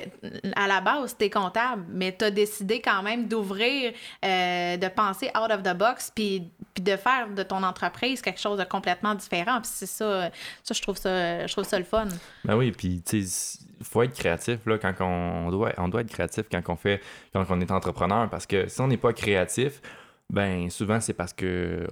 à 0.56 0.68
la 0.68 0.82
base, 0.82 1.16
tu 1.18 1.26
es 1.26 1.30
comptable, 1.30 1.84
mais 1.90 2.16
tu 2.16 2.26
as 2.26 2.32
décidé 2.32 2.82
quand 2.82 3.04
même 3.04 3.28
d'ouvrir, 3.28 3.94
euh, 4.24 4.78
de 4.78 4.88
penser 4.88 5.30
out 5.36 5.52
of 5.52 5.64
the 5.64 5.76
box 5.78 6.12
puis, 6.14 6.50
de 6.80 6.96
faire 6.96 7.30
de 7.30 7.44
ton 7.44 7.62
entreprise 7.64 8.22
quelque 8.22 8.40
chose 8.40 8.58
de 8.58 8.64
complètement 8.64 9.16
différent. 9.16 9.62
Puis 9.62 9.70
c'est 9.74 9.86
ça, 9.86 10.32
ça 10.64 10.74
je 10.74 10.82
trouve 10.82 10.98
ça, 10.98 11.46
je 11.46 11.52
trouve 11.52 11.66
ça 11.66 11.78
le 11.78 11.86
fun. 11.86 12.08
Ben 12.46 12.56
oui, 12.56 12.72
puis 12.72 13.02
tu 13.06 13.24
sais, 13.24 13.60
faut 13.84 14.02
être 14.02 14.14
créatif 14.14 14.60
là, 14.66 14.78
quand 14.78 14.94
on, 15.02 15.52
doit, 15.52 15.74
on 15.78 15.88
doit 15.88 16.02
être 16.02 16.12
créatif 16.12 16.46
quand 16.52 16.62
on 16.70 16.76
fait, 16.76 17.02
quand 17.34 17.46
on 17.50 17.62
est 17.62 17.72
entrepreneur, 17.72 18.30
parce 18.30 18.46
que 18.46 18.68
si 18.68 18.82
on 18.82 18.88
n'est 18.88 18.98
pas 18.98 19.14
créatif, 19.14 19.82
ben 20.30 20.70
souvent 20.70 21.00
c'est 21.00 21.14
parce 21.14 21.34
que 21.34 21.88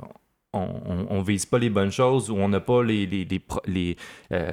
on, 0.54 1.22
vise 1.22 1.46
pas 1.46 1.60
les 1.60 1.70
bonnes 1.70 1.92
choses 1.92 2.30
ou 2.30 2.36
on 2.36 2.50
n'a 2.50 2.60
pas 2.60 2.84
les 2.84 3.06
les, 3.06 3.98
euh, 4.34 4.52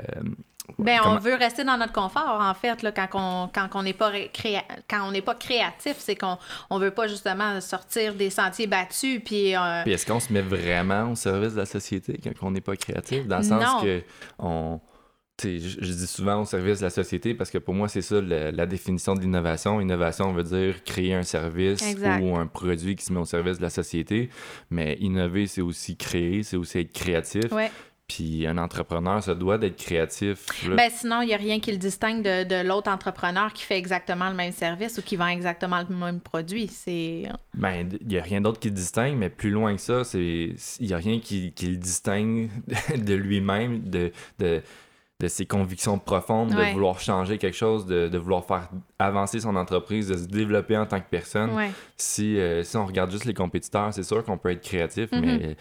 Ben, 0.79 0.99
comment- 1.03 1.17
on 1.17 1.19
veut 1.19 1.35
rester 1.35 1.65
dans 1.65 1.77
notre 1.77 1.93
confort, 1.93 2.39
en 2.41 2.55
fait, 2.55 2.83
là, 2.83 2.93
quand 2.93 3.09
on 3.15 3.49
quand 3.49 3.69
on 3.75 3.83
n'est 3.83 3.93
pas 3.93 4.09
ré- 4.09 4.31
créa- 4.33 4.65
quand 4.89 5.11
on 5.13 5.21
pas 5.23 5.35
créatif, 5.35 5.97
c'est 5.99 6.15
qu'on 6.17 6.39
on 6.71 6.79
veut 6.79 6.91
pas 6.93 7.07
justement 7.09 7.61
sortir 7.61 8.15
des 8.15 8.31
sentiers 8.31 8.67
battus, 8.67 9.21
puis 9.25 9.57
euh, 9.57 9.83
Puis 9.83 9.93
est-ce 9.93 10.07
qu'on 10.07 10.21
se 10.21 10.33
met 10.33 10.43
vraiment 10.43 11.11
au 11.11 11.15
service 11.15 11.53
de 11.55 11.59
la 11.59 11.67
société 11.67 12.21
quand 12.23 12.31
on 12.47 12.51
n'est 12.53 12.61
pas 12.61 12.77
créatif? 12.77 13.27
Dans 13.27 13.39
le 13.39 13.43
sens 13.45 13.63
Non. 13.65 13.83
que 13.83 14.03
on. 14.39 14.81
Je, 15.41 15.51
je 15.59 15.93
dis 15.93 16.07
souvent 16.09 16.41
au 16.43 16.45
service 16.45 16.81
de 16.81 16.85
la 16.85 16.91
société 16.91 17.33
parce 17.33 17.49
que 17.51 17.59
pour 17.59 17.73
moi, 17.73 17.87
c'est 17.87 18.03
ça 18.03 18.21
la 18.21 18.67
définition 18.67 19.15
de 19.15 19.21
l'innovation. 19.21 19.81
Innovation 19.81 20.33
veut 20.33 20.43
dire 20.43 20.83
créer 20.83 21.15
un 21.15 21.23
service 21.23 21.81
Exact. 21.89 22.21
ou 22.25 22.37
un 22.37 22.49
produit 22.49 22.97
qui 22.97 23.05
se 23.05 23.13
met 23.13 23.21
au 23.21 23.25
service 23.25 23.59
de 23.59 23.63
la 23.63 23.71
société. 23.71 24.31
Mais 24.71 24.97
innover, 24.99 25.47
c'est 25.47 25.61
aussi 25.61 25.97
créer, 25.97 26.43
c'est 26.43 26.57
aussi 26.57 26.81
être 26.81 26.93
créatif. 26.93 27.53
ouais. 27.53 27.71
Puis 28.09 28.47
un 28.47 28.57
entrepreneur, 28.57 29.23
ça 29.23 29.35
doit 29.35 29.59
d'être 29.59 29.77
créatif. 29.77 30.47
Ben, 30.67 30.91
sinon, 30.91 31.21
il 31.21 31.27
n'y 31.27 31.35
a 31.35 31.37
rien 31.37 31.61
qui 31.61 31.71
le 31.71 31.77
distingue 31.77 32.23
de, 32.23 32.45
de 32.45 32.67
l'autre 32.67 32.91
entrepreneur 32.91 33.53
qui 33.53 33.63
fait 33.65 33.77
exactement 33.77 34.31
le 34.31 34.35
même 34.35 34.53
service 34.53 34.97
ou 34.97 35.03
qui 35.03 35.17
vend 35.17 35.27
exactement 35.29 35.83
le 35.87 35.95
même 35.95 36.21
produit. 36.21 36.69
C'est 36.69 37.25
Ben, 37.55 37.87
il 38.01 38.07
n'y 38.09 38.19
a 38.19 38.23
rien 38.23 38.41
d'autre 38.41 38.61
qui 38.61 38.69
le 38.69 38.75
distingue, 38.75 39.15
mais 39.17 39.29
plus 39.29 39.51
loin 39.51 39.75
que 39.75 39.81
ça, 39.83 40.05
c'est 40.05 40.55
il 40.81 40.87
n'y 40.87 40.95
a 40.95 40.97
rien 40.97 41.21
qui, 41.21 41.53
qui 41.53 41.67
le 41.67 41.77
distingue 41.77 42.49
de 42.97 43.15
lui-même, 43.15 43.81
de, 43.91 44.11
de, 44.39 44.63
de 45.21 45.29
ses 45.29 45.45
convictions 45.45 45.99
profondes, 45.99 46.55
Ouais. 46.55 46.69
de 46.69 46.73
vouloir 46.73 47.01
changer 47.01 47.37
quelque 47.37 47.57
chose, 47.57 47.85
de, 47.85 48.09
de 48.09 48.17
vouloir 48.19 48.45
faire 48.47 48.71
avancer 48.99 49.41
son 49.41 49.55
entreprise, 49.57 50.09
de 50.09 50.17
se 50.17 50.27
développer 50.27 50.79
en 50.79 50.87
tant 50.87 51.01
que 51.01 51.11
personne. 51.11 51.51
ouais. 51.55 51.71
Si, 51.99 52.39
euh, 52.39 52.63
si 52.65 52.75
on 52.79 52.87
regarde 52.87 53.11
juste 53.11 53.27
les 53.27 53.35
compétiteurs, 53.35 53.93
c'est 53.93 54.03
sûr 54.03 54.25
qu'on 54.25 54.39
peut 54.39 54.51
être 54.53 54.63
créatif, 54.63 55.13
Mhm. 55.13 55.21
mais 55.21 55.57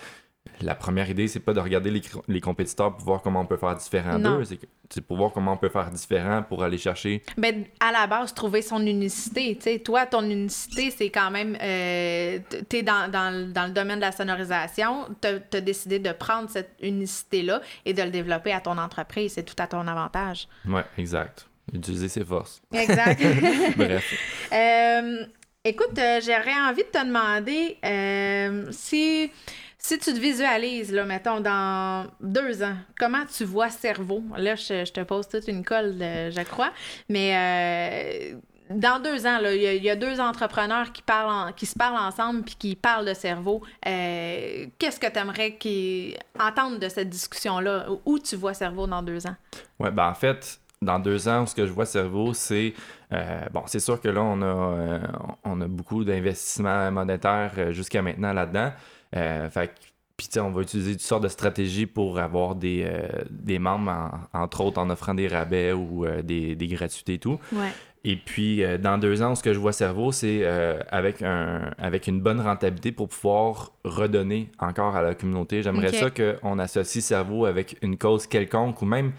la 0.61 0.75
première 0.75 1.09
idée, 1.09 1.27
c'est 1.27 1.39
pas 1.39 1.53
de 1.53 1.59
regarder 1.59 1.91
les, 1.91 2.01
les 2.27 2.41
compétiteurs 2.41 2.95
pour 2.95 3.05
voir 3.05 3.21
comment 3.21 3.41
on 3.41 3.45
peut 3.45 3.57
faire 3.57 3.75
différent 3.75 4.17
d'eux, 4.19 4.43
c'est 4.89 5.01
pour 5.01 5.17
voir 5.17 5.31
comment 5.33 5.53
on 5.53 5.57
peut 5.57 5.69
faire 5.69 5.89
différent 5.91 6.43
pour 6.43 6.63
aller 6.63 6.77
chercher 6.77 7.21
Ben, 7.37 7.65
à 7.79 7.91
la 7.91 8.07
base, 8.07 8.33
trouver 8.33 8.61
son 8.61 8.85
unicité. 8.85 9.57
Toi, 9.83 10.05
ton 10.05 10.23
unicité, 10.23 10.91
c'est 10.91 11.09
quand 11.09 11.29
même. 11.29 11.57
Euh, 11.61 12.39
tu 12.69 12.77
es 12.77 12.83
dans, 12.83 13.11
dans, 13.11 13.29
le- 13.35 13.51
dans 13.51 13.65
le 13.65 13.71
domaine 13.73 13.97
de 13.97 14.05
la 14.05 14.11
sonorisation. 14.13 15.07
Tu 15.21 15.27
as, 15.57 15.61
décidé 15.61 15.99
de 15.99 16.11
prendre 16.13 16.49
cette 16.49 16.71
unicité-là 16.81 17.61
et 17.85 17.93
de 17.93 18.01
le 18.01 18.09
développer 18.11 18.53
à 18.53 18.61
ton 18.61 18.77
entreprise. 18.77 19.33
C'est 19.33 19.43
tout 19.43 19.61
à 19.61 19.67
ton 19.67 19.85
avantage. 19.87 20.47
Ouais, 20.65 20.85
exact. 20.97 21.47
Utiliser 21.73 22.07
ses 22.07 22.23
forces. 22.23 22.61
Exact. 22.73 23.21
Bref. 23.77 24.13
Euh, 24.53 25.25
écoute, 25.65 25.97
euh, 25.99 26.21
j'aurais 26.25 26.57
envie 26.69 26.83
de 26.83 26.89
te 26.89 27.05
demander 27.05 27.77
euh, 27.83 28.67
si, 28.71 29.29
si 29.87 29.97
tu 29.99 30.13
te 30.13 30.19
visualises, 30.19 30.91
là, 30.91 31.05
mettons, 31.05 31.39
dans 31.39 32.07
deux 32.19 32.61
ans, 32.61 32.75
comment 32.99 33.25
tu 33.25 33.45
vois 33.45 33.69
cerveau? 33.69 34.21
Là, 34.35 34.55
je, 34.55 34.83
te 34.91 34.99
pose 35.01 35.29
toute 35.29 35.47
une 35.47 35.63
colle, 35.63 35.95
je 35.99 36.43
crois, 36.43 36.71
mais 37.07 38.33
euh, 38.33 38.37
dans 38.69 39.01
deux 39.01 39.25
ans, 39.25 39.39
il 39.45 39.61
y, 39.61 39.89
a- 39.89 39.95
deux 39.95 40.19
entrepreneurs 40.19 40.91
qui, 40.91 41.01
parlent 41.01 41.31
en- 41.31 41.53
qui 41.53 41.65
se 41.65 41.75
parlent 41.77 41.95
ensemble 42.05 42.43
puis 42.43 42.55
qui 42.59 42.75
parlent 42.75 43.05
de 43.05 43.13
cerveau. 43.13 43.61
Euh, 43.87 44.65
Qu'est-ce 44.77 44.99
que 44.99 45.07
tu 45.07 45.19
aimerais 45.19 45.55
qu'ils 45.55 46.17
entendent 46.37 46.79
de 46.79 46.89
cette 46.89 47.09
discussion-là? 47.09 47.85
Où 48.05 48.19
tu 48.19 48.35
vois 48.35 48.53
cerveau 48.53 48.87
dans 48.87 49.01
deux 49.01 49.25
ans? 49.25 49.35
Ouais, 49.79 49.89
ben 49.91 50.09
en 50.09 50.13
fait, 50.13 50.59
dans 50.81 50.99
deux 50.99 51.29
ans, 51.29 51.45
ce 51.45 51.55
que 51.55 51.65
je 51.65 51.71
vois 51.71 51.85
cerveau, 51.85 52.33
c'est 52.33 52.73
euh, 53.13 53.39
bon, 53.53 53.63
c'est 53.67 53.79
sûr 53.79 54.01
que 54.01 54.09
là, 54.09 54.21
on 54.21 54.41
a, 54.41 54.99
on 55.45 55.61
a 55.61 55.67
beaucoup 55.67 56.03
d'investissements 56.03 56.91
monétaires 56.91 57.71
jusqu'à 57.71 58.01
maintenant 58.01 58.33
là-dedans. 58.33 58.73
Euh, 59.15 59.49
fait 59.49 59.67
que, 59.67 59.73
puis, 60.17 60.27
tu 60.27 60.33
sais, 60.33 60.39
on 60.39 60.49
va 60.51 60.61
utiliser 60.63 60.93
toutes 60.93 61.01
sortes 61.01 61.23
de 61.23 61.27
stratégies 61.27 61.85
pour 61.85 62.17
avoir 62.17 62.55
des, 62.55 62.83
euh, 62.87 63.07
des 63.29 63.59
membres, 63.59 63.91
en- 64.33 64.39
entre 64.41 64.61
autres 64.61 64.79
en 64.81 64.89
offrant 64.89 65.13
des 65.13 65.27
rabais 65.27 65.73
ou 65.73 66.05
euh, 66.05 66.21
des, 66.23 66.55
des 66.55 66.67
gratuités 66.67 67.13
et 67.15 67.19
tout. 67.19 67.39
Ouais. 67.53 67.69
Et 68.03 68.15
puis, 68.15 68.63
euh, 68.63 68.77
dans 68.79 68.97
deux 68.97 69.21
ans, 69.21 69.35
ce 69.35 69.43
que 69.43 69.53
je 69.53 69.59
vois 69.59 69.73
cerveau, 69.73 70.11
c'est 70.11 70.39
euh, 70.43 70.79
avec, 70.89 71.21
un, 71.21 71.71
avec 71.77 72.07
une 72.07 72.19
bonne 72.21 72.39
rentabilité 72.41 72.91
pour 72.91 73.09
pouvoir 73.09 73.71
redonner 73.83 74.49
encore 74.59 74.95
à 74.95 75.01
la 75.01 75.13
communauté. 75.13 75.61
J'aimerais 75.61 75.91
ça 75.91 76.09
qu'on 76.09 76.57
associe 76.57 77.03
cerveau 77.03 77.45
avec 77.45 77.77
une 77.81 77.97
cause 77.97 78.25
quelconque 78.25 78.81
ou 78.81 78.85
même 78.85 79.11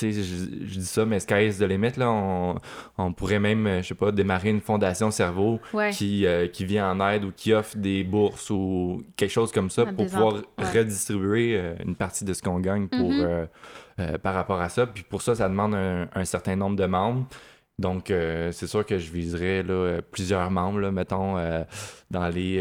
je, 0.00 0.10
je 0.10 0.78
dis 0.78 0.84
ça, 0.86 1.04
mais 1.04 1.18
sky 1.20 1.46
is 1.48 1.58
the 1.58 1.62
limit, 1.62 1.92
là. 1.96 2.10
On, 2.10 2.54
on 2.96 3.12
pourrait 3.12 3.40
même, 3.40 3.66
euh, 3.66 3.82
je 3.82 3.88
sais 3.88 3.94
pas, 3.94 4.12
démarrer 4.12 4.50
une 4.50 4.60
fondation 4.60 5.10
cerveau 5.10 5.60
Ouais. 5.72 5.90
qui, 5.90 6.26
euh, 6.26 6.46
qui 6.46 6.64
vient 6.64 6.90
en 6.92 7.08
aide 7.10 7.24
ou 7.24 7.32
qui 7.32 7.52
offre 7.52 7.76
des 7.76 8.04
bourses 8.04 8.50
ou 8.50 9.02
quelque 9.16 9.30
chose 9.32 9.50
comme 9.52 9.70
ça 9.70 9.84
pour 9.86 10.06
pouvoir 10.06 10.34
ouais. 10.34 10.70
redistribuer 10.78 11.56
euh, 11.56 11.74
une 11.84 11.96
partie 11.96 12.24
de 12.24 12.32
ce 12.32 12.42
qu'on 12.42 12.60
gagne 12.60 12.86
pour, 12.88 13.10
euh, 13.12 13.46
par 14.22 14.34
rapport 14.34 14.60
à 14.60 14.68
ça. 14.68 14.86
Puis 14.86 15.02
pour 15.02 15.22
ça, 15.22 15.34
ça 15.34 15.48
demande 15.48 15.74
un, 15.74 16.08
un 16.14 16.24
certain 16.24 16.56
nombre 16.56 16.76
de 16.76 16.86
membres. 16.86 17.26
Donc, 17.76 18.04
c'est 18.52 18.68
sûr 18.68 18.86
que 18.86 18.98
je 18.98 19.10
viserais 19.10 19.64
là, 19.64 19.98
plusieurs 20.12 20.48
membres, 20.52 20.78
là, 20.78 20.92
mettons, 20.92 21.34
dans 22.08 22.28
les... 22.28 22.60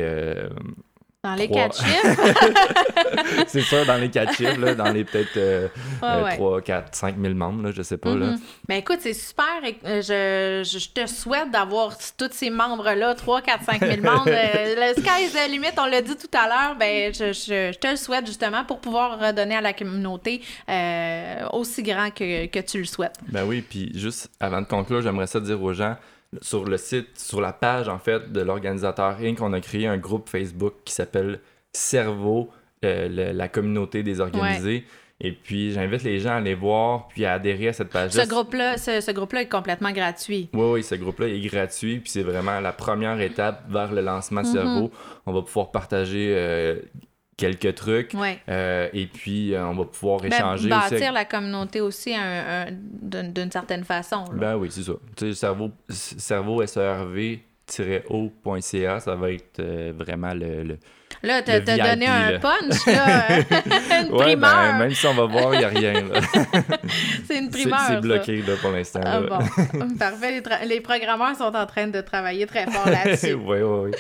Dans 1.26 1.36
les 1.36 1.48
Trois. 1.48 1.62
quatre 1.70 1.78
chiffres? 1.78 3.46
c'est 3.48 3.62
sûr, 3.62 3.86
dans 3.86 3.96
les 3.96 4.10
quatre 4.10 4.34
chiffres, 4.36 4.60
là, 4.60 4.76
dans 4.76 4.92
les 4.92 5.06
peut-être 5.06 5.38
euh, 5.38 5.70
euh, 6.04 6.24
ouais. 6.26 6.36
3, 6.36 6.62
4, 6.62 6.94
5 6.94 7.16
000 7.18 7.34
membres, 7.34 7.64
là, 7.64 7.72
je 7.72 7.82
sais 7.82 7.96
pas. 7.96 8.14
là. 8.14 8.34
Ben 8.68 8.76
écoute, 8.76 8.98
c'est 9.00 9.14
super. 9.14 9.46
euh, 9.86 10.02
Je, 10.02 10.68
je, 10.80 10.90
te 10.90 11.08
souhaite 11.08 11.50
d'avoir 11.50 11.98
tous 12.18 12.30
ces 12.34 12.50
membres-là, 12.50 13.16
3, 13.16 13.42
4, 13.42 13.64
5 13.64 13.80
000 13.80 14.02
membres. 14.02 14.26
Euh, 14.28 14.76
le 14.96 15.02
sky 15.02 15.24
is 15.24 15.30
the 15.32 15.50
limit, 15.50 15.68
on 15.78 15.86
l'a 15.86 16.02
dit 16.02 16.18
tout 16.18 16.38
à 16.38 16.46
l'heure. 16.50 16.76
Ben, 16.78 17.14
je, 17.14 17.32
je, 17.32 17.72
je 17.74 17.80
te 17.80 17.88
le 17.88 17.96
souhaite 17.96 18.26
justement 18.28 18.66
pour 18.66 18.80
pouvoir 18.82 19.18
redonner 19.18 19.56
à 19.56 19.62
la 19.62 19.72
communauté 19.72 20.42
euh, 20.70 21.48
aussi 21.54 21.84
grand 21.84 22.10
que, 22.10 22.48
que 22.48 22.60
tu 22.60 22.80
le 22.80 22.86
souhaites. 22.86 23.16
Ben 23.30 23.46
oui, 23.46 23.62
puis 23.62 23.98
juste 23.98 24.30
avant 24.42 24.60
de 24.62 24.68
conclure, 24.68 25.02
j'aimerais 25.02 25.28
ça 25.28 25.40
dire 25.40 25.64
aux 25.64 25.72
gens, 25.72 25.96
sur 26.42 26.66
le 26.66 26.78
site, 26.78 27.18
sur 27.18 27.42
la 27.42 27.54
page 27.54 27.88
en 27.90 28.00
fait 28.00 28.32
de 28.32 28.42
l'organisateur 28.42 29.18
Inc., 29.22 29.42
on 29.42 29.54
a 29.54 29.60
créé 29.62 29.88
un 29.88 29.98
groupe 29.98 30.30
Facebook 30.30 30.74
qui 30.86 30.94
s'appelle 30.94 31.40
Cerveau, 31.72 32.50
euh, 32.86 33.08
le- 33.10 33.32
la 33.38 33.48
communauté 33.48 34.04
des 34.04 34.20
organisés. 34.20 34.86
Et 35.22 35.32
puis 35.32 35.72
j'invite 35.72 36.04
les 36.04 36.20
gens 36.20 36.32
à 36.32 36.36
aller 36.36 36.54
voir, 36.56 37.08
puis 37.08 37.24
à 37.24 37.34
adhérer 37.34 37.70
à 37.70 37.74
cette 37.74 37.90
page-là. 37.90 38.24
Ce 38.24 38.28
groupe-là 38.30 38.78
ce, 38.78 39.00
ce 39.00 39.12
groupe-là 39.12 39.44
est 39.44 39.48
complètement 39.50 39.92
gratuit. 39.92 40.50
Oui, 40.54 40.66
oui, 40.74 40.84
ce 40.84 40.96
groupe-là 40.96 41.28
est 41.30 41.40
gratuit, 41.40 42.00
puis 42.00 42.10
c'est 42.10 42.24
vraiment 42.24 42.60
la 42.60 42.74
première 42.74 43.22
étape 43.22 43.64
vers 43.70 43.94
le 43.94 44.02
lancement 44.02 44.42
de 44.42 44.48
Mhm. 44.48 44.54
Cerveau. 44.54 44.92
On 45.26 45.32
va 45.32 45.42
pouvoir 45.42 45.72
partager 45.72 46.34
euh, 46.36 46.76
quelques 47.38 47.76
trucs, 47.76 48.14
Ouais. 48.14 48.40
euh, 48.50 48.88
et 48.94 49.08
puis 49.08 49.54
euh, 49.56 49.66
on 49.68 49.74
va 49.76 49.86
pouvoir 49.86 50.22
Ben, 50.22 50.32
échanger 50.34 50.62
aussi. 50.66 50.70
bâtir 50.70 50.98
avec- 50.98 51.14
la 51.14 51.26
communauté 51.26 51.82
aussi 51.82 52.14
un- 52.16 52.68
un- 52.68 53.24
d'une 53.24 53.52
certaine 53.52 53.84
façon. 53.84 54.26
là. 54.32 54.38
Ben 54.38 54.56
oui, 54.58 54.70
c'est 54.72 54.84
ça. 54.84 54.94
Tu 55.16 55.28
sais, 55.30 55.34
cerveau, 55.34 55.72
cerveau 55.90 56.62
SERV-O.ca, 57.68 59.00
ça 59.00 59.16
va 59.16 59.32
être 59.32 59.60
euh, 59.60 59.94
vraiment 59.96 60.34
le. 60.34 60.64
le... 60.64 60.78
Là, 61.26 61.42
t'as 61.42 61.62
donné 61.62 62.06
un 62.06 62.38
punch, 62.40 62.86
là. 62.86 63.28
une 64.02 64.12
Ouais, 64.12 64.24
primeur. 64.24 64.52
ben, 64.74 64.78
même 64.78 64.92
si 64.92 65.08
on 65.08 65.14
va 65.14 65.26
voir, 65.26 65.54
il 65.54 65.60
n'y 65.60 65.64
a 65.64 65.70
rien. 65.70 65.94
là. 65.94 66.20
c'est 67.28 67.38
une 67.38 67.50
primeur. 67.50 67.80
c'est 67.88 67.94
ça. 67.94 68.02
bloqué 68.02 68.44
là, 68.46 68.54
pour 68.62 68.72
l'instant. 68.72 69.00
Ah 69.06 69.22
bon, 69.22 69.40
parfait. 70.00 70.42
Les, 70.66 70.82
programmeurs 70.82 71.36
sont 71.38 71.56
en 71.56 71.66
train 71.66 71.88
de 71.88 72.02
travailler 72.02 72.46
très 72.46 72.66
fort 72.70 72.90
là-dessus. 72.90 73.36
oui, 73.36 73.60
oui, 73.62 73.80
oui. 73.86 73.92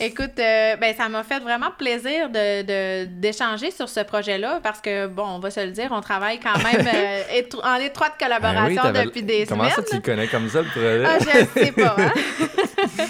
Écoute, 0.00 0.32
euh, 0.40 0.74
ben, 0.76 0.92
ça 0.96 1.08
m'a 1.08 1.22
fait 1.22 1.38
vraiment 1.38 1.70
plaisir 1.78 2.28
de, 2.28 2.62
de- 2.62 3.04
d'échanger 3.04 3.70
sur 3.70 3.88
ce 3.88 4.00
projet-là 4.00 4.58
parce 4.60 4.80
que, 4.80 5.06
bon, 5.06 5.24
on 5.36 5.38
va 5.38 5.50
se 5.52 5.60
le 5.60 5.70
dire, 5.70 5.90
on 5.92 6.00
travaille 6.00 6.40
quand 6.40 6.58
même 6.58 6.86
euh, 6.92 7.22
étro- 7.40 7.64
en 7.64 7.76
étroite 7.76 8.14
Ben 8.18 8.26
oui, 8.26 8.40
collaboration 8.40 9.04
depuis 9.04 9.22
des 9.22 9.46
Comment 9.46 9.64
ça, 9.68 9.76
semaines. 9.76 9.86
tu 9.90 9.96
le 9.96 10.02
connais 10.02 10.26
comme 10.26 10.48
ça, 10.50 10.58
le 10.62 10.68
projet? 10.68 11.04
Ah, 11.06 11.18
je 11.20 11.60
sais 11.60 11.70
pas. 11.72 11.94
hein. 11.98 13.04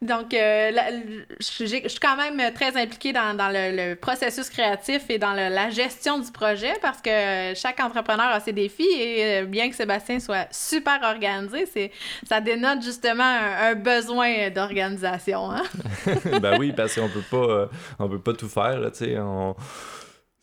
Donc, 0.00 0.32
euh, 0.32 0.70
la- 0.70 0.90
je 1.40 1.64
suis 1.66 1.98
quand 2.00 2.16
même 2.16 2.52
très 2.54 2.76
impliquée 2.80 3.12
dans, 3.12 3.36
dans 3.36 3.48
le, 3.48 3.74
le 3.90 3.94
processus 3.96 4.48
créatif 4.48 5.02
et 5.08 5.18
dans 5.18 5.32
le- 5.32 5.52
la 5.52 5.70
gestion 5.70 6.18
du 6.20 6.30
projet 6.30 6.72
parce 6.80 7.02
que 7.02 7.52
chaque 7.56 7.80
entrepreneur 7.80 8.26
a 8.26 8.38
ses 8.38 8.52
défis 8.52 8.86
et 8.96 9.40
euh, 9.40 9.44
bien 9.44 9.68
que 9.68 9.74
Sébastien 9.74 10.20
soit 10.20 10.46
super 10.52 11.00
organisé, 11.02 11.66
c'est, 11.66 11.90
ça 12.28 12.40
dénote 12.40 12.82
justement 12.82 13.24
un, 13.24 13.70
un 13.70 13.74
besoin 13.74 14.50
d'organisation. 14.50 15.50
Hein? 15.50 15.64
ben 16.40 16.58
oui, 16.60 16.72
parce 16.72 16.94
qu'on 16.94 17.08
peut 17.08 17.22
pas, 17.28 17.36
euh, 17.36 17.66
on 17.98 18.08
peut 18.08 18.20
pas 18.20 18.34
tout 18.34 18.48
faire, 18.48 18.80
tu 18.92 18.98
sais. 19.04 19.18
On... 19.18 19.56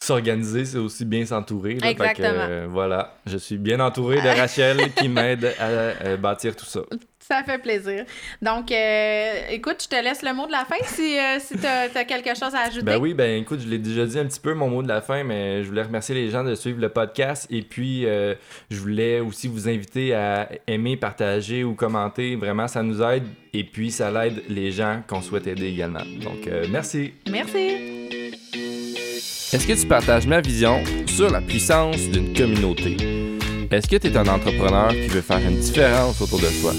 S'organiser, 0.03 0.65
c'est 0.65 0.77
aussi 0.77 1.05
bien 1.05 1.25
s'entourer. 1.25 1.75
là. 1.75 1.87
Fait 1.87 1.95
que, 1.95 2.01
Exactement. 2.03 2.45
euh, 2.47 2.67
voilà, 2.69 3.15
je 3.25 3.37
suis 3.37 3.57
bien 3.57 3.79
entouré 3.79 4.17
de 4.21 4.27
Rachel 4.39 4.93
qui 4.93 5.07
m'aide 5.09 5.55
à 5.57 6.15
bâtir 6.17 6.55
tout 6.55 6.65
ça. 6.65 6.81
Ça 7.27 7.41
fait 7.43 7.57
plaisir. 7.57 8.05
Donc, 8.39 8.71
euh, 8.71 9.33
écoute, 9.49 9.77
je 9.81 9.87
te 9.87 10.03
laisse 10.03 10.21
le 10.21 10.31
mot 10.33 10.45
de 10.45 10.51
la 10.51 10.63
fin 10.63 10.75
si, 10.83 11.17
euh, 11.17 11.39
si 11.39 11.57
tu 11.57 11.65
as, 11.65 12.05
quelque 12.05 12.35
chose 12.35 12.53
à 12.53 12.67
ajouter. 12.67 12.85
Ben 12.85 12.97
oui, 12.97 13.15
ben 13.15 13.41
écoute, 13.41 13.61
je 13.61 13.67
l'ai 13.67 13.79
déjà 13.79 14.05
dit 14.05 14.19
un 14.19 14.25
petit 14.25 14.39
peu 14.39 14.53
mon 14.53 14.69
mot 14.69 14.83
de 14.83 14.87
la 14.87 15.01
fin, 15.01 15.23
mais 15.23 15.63
je 15.63 15.67
voulais 15.67 15.81
remercier 15.81 16.13
les 16.13 16.29
gens 16.29 16.43
de 16.43 16.53
suivre 16.53 16.79
le 16.79 16.89
podcast 16.89 17.47
et 17.49 17.63
puis 17.63 18.05
euh, 18.05 18.35
je 18.69 18.79
voulais 18.79 19.21
aussi 19.21 19.47
vous 19.47 19.67
inviter 19.67 20.13
à 20.13 20.49
aimer, 20.67 20.97
partager 20.97 21.63
ou 21.63 21.73
commenter. 21.73 22.35
Vraiment, 22.35 22.67
ça 22.67 22.83
nous 22.83 23.01
aide 23.01 23.23
et 23.53 23.63
puis 23.63 23.89
ça 23.89 24.11
l'aide 24.11 24.43
les 24.47 24.71
gens 24.71 25.01
qu'on 25.07 25.21
souhaite 25.21 25.47
aider 25.47 25.65
également. 25.65 26.05
Donc, 26.21 26.45
euh, 26.45 26.65
merci. 26.69 27.15
Merci. 27.27 27.69
Est-ce 29.51 29.67
que 29.67 29.73
tu 29.73 29.87
partages 29.87 30.27
ma 30.27 30.41
vision 30.41 30.83
sur 31.07 31.31
la 31.31 31.41
puissance 31.41 32.07
d'une 32.09 32.37
communauté? 32.37 32.97
Est-ce 33.71 33.87
que 33.87 33.95
tu 33.95 34.07
es 34.07 34.15
un 34.15 34.27
entrepreneur 34.27 34.89
qui 34.89 35.07
veut 35.07 35.21
faire 35.21 35.39
une 35.39 35.57
différence 35.57 36.21
autour 36.21 36.39
de 36.39 36.45
soi? 36.45 36.73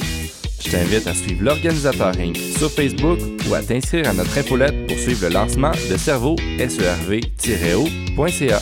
Je 0.65 0.71
t'invite 0.71 1.07
à 1.07 1.15
suivre 1.15 1.45
l'organisateur 1.45 2.13
Inc. 2.19 2.37
sur 2.37 2.71
Facebook 2.71 3.19
ou 3.49 3.55
à 3.55 3.63
t'inscrire 3.63 4.09
à 4.09 4.13
notre 4.13 4.37
infolette 4.39 4.87
pour 4.87 4.99
suivre 4.99 5.29
le 5.29 5.35
lancement 5.35 5.73
de 5.91 5.97
Cerveau, 5.97 6.37
SERV-O.ca. 6.59 8.61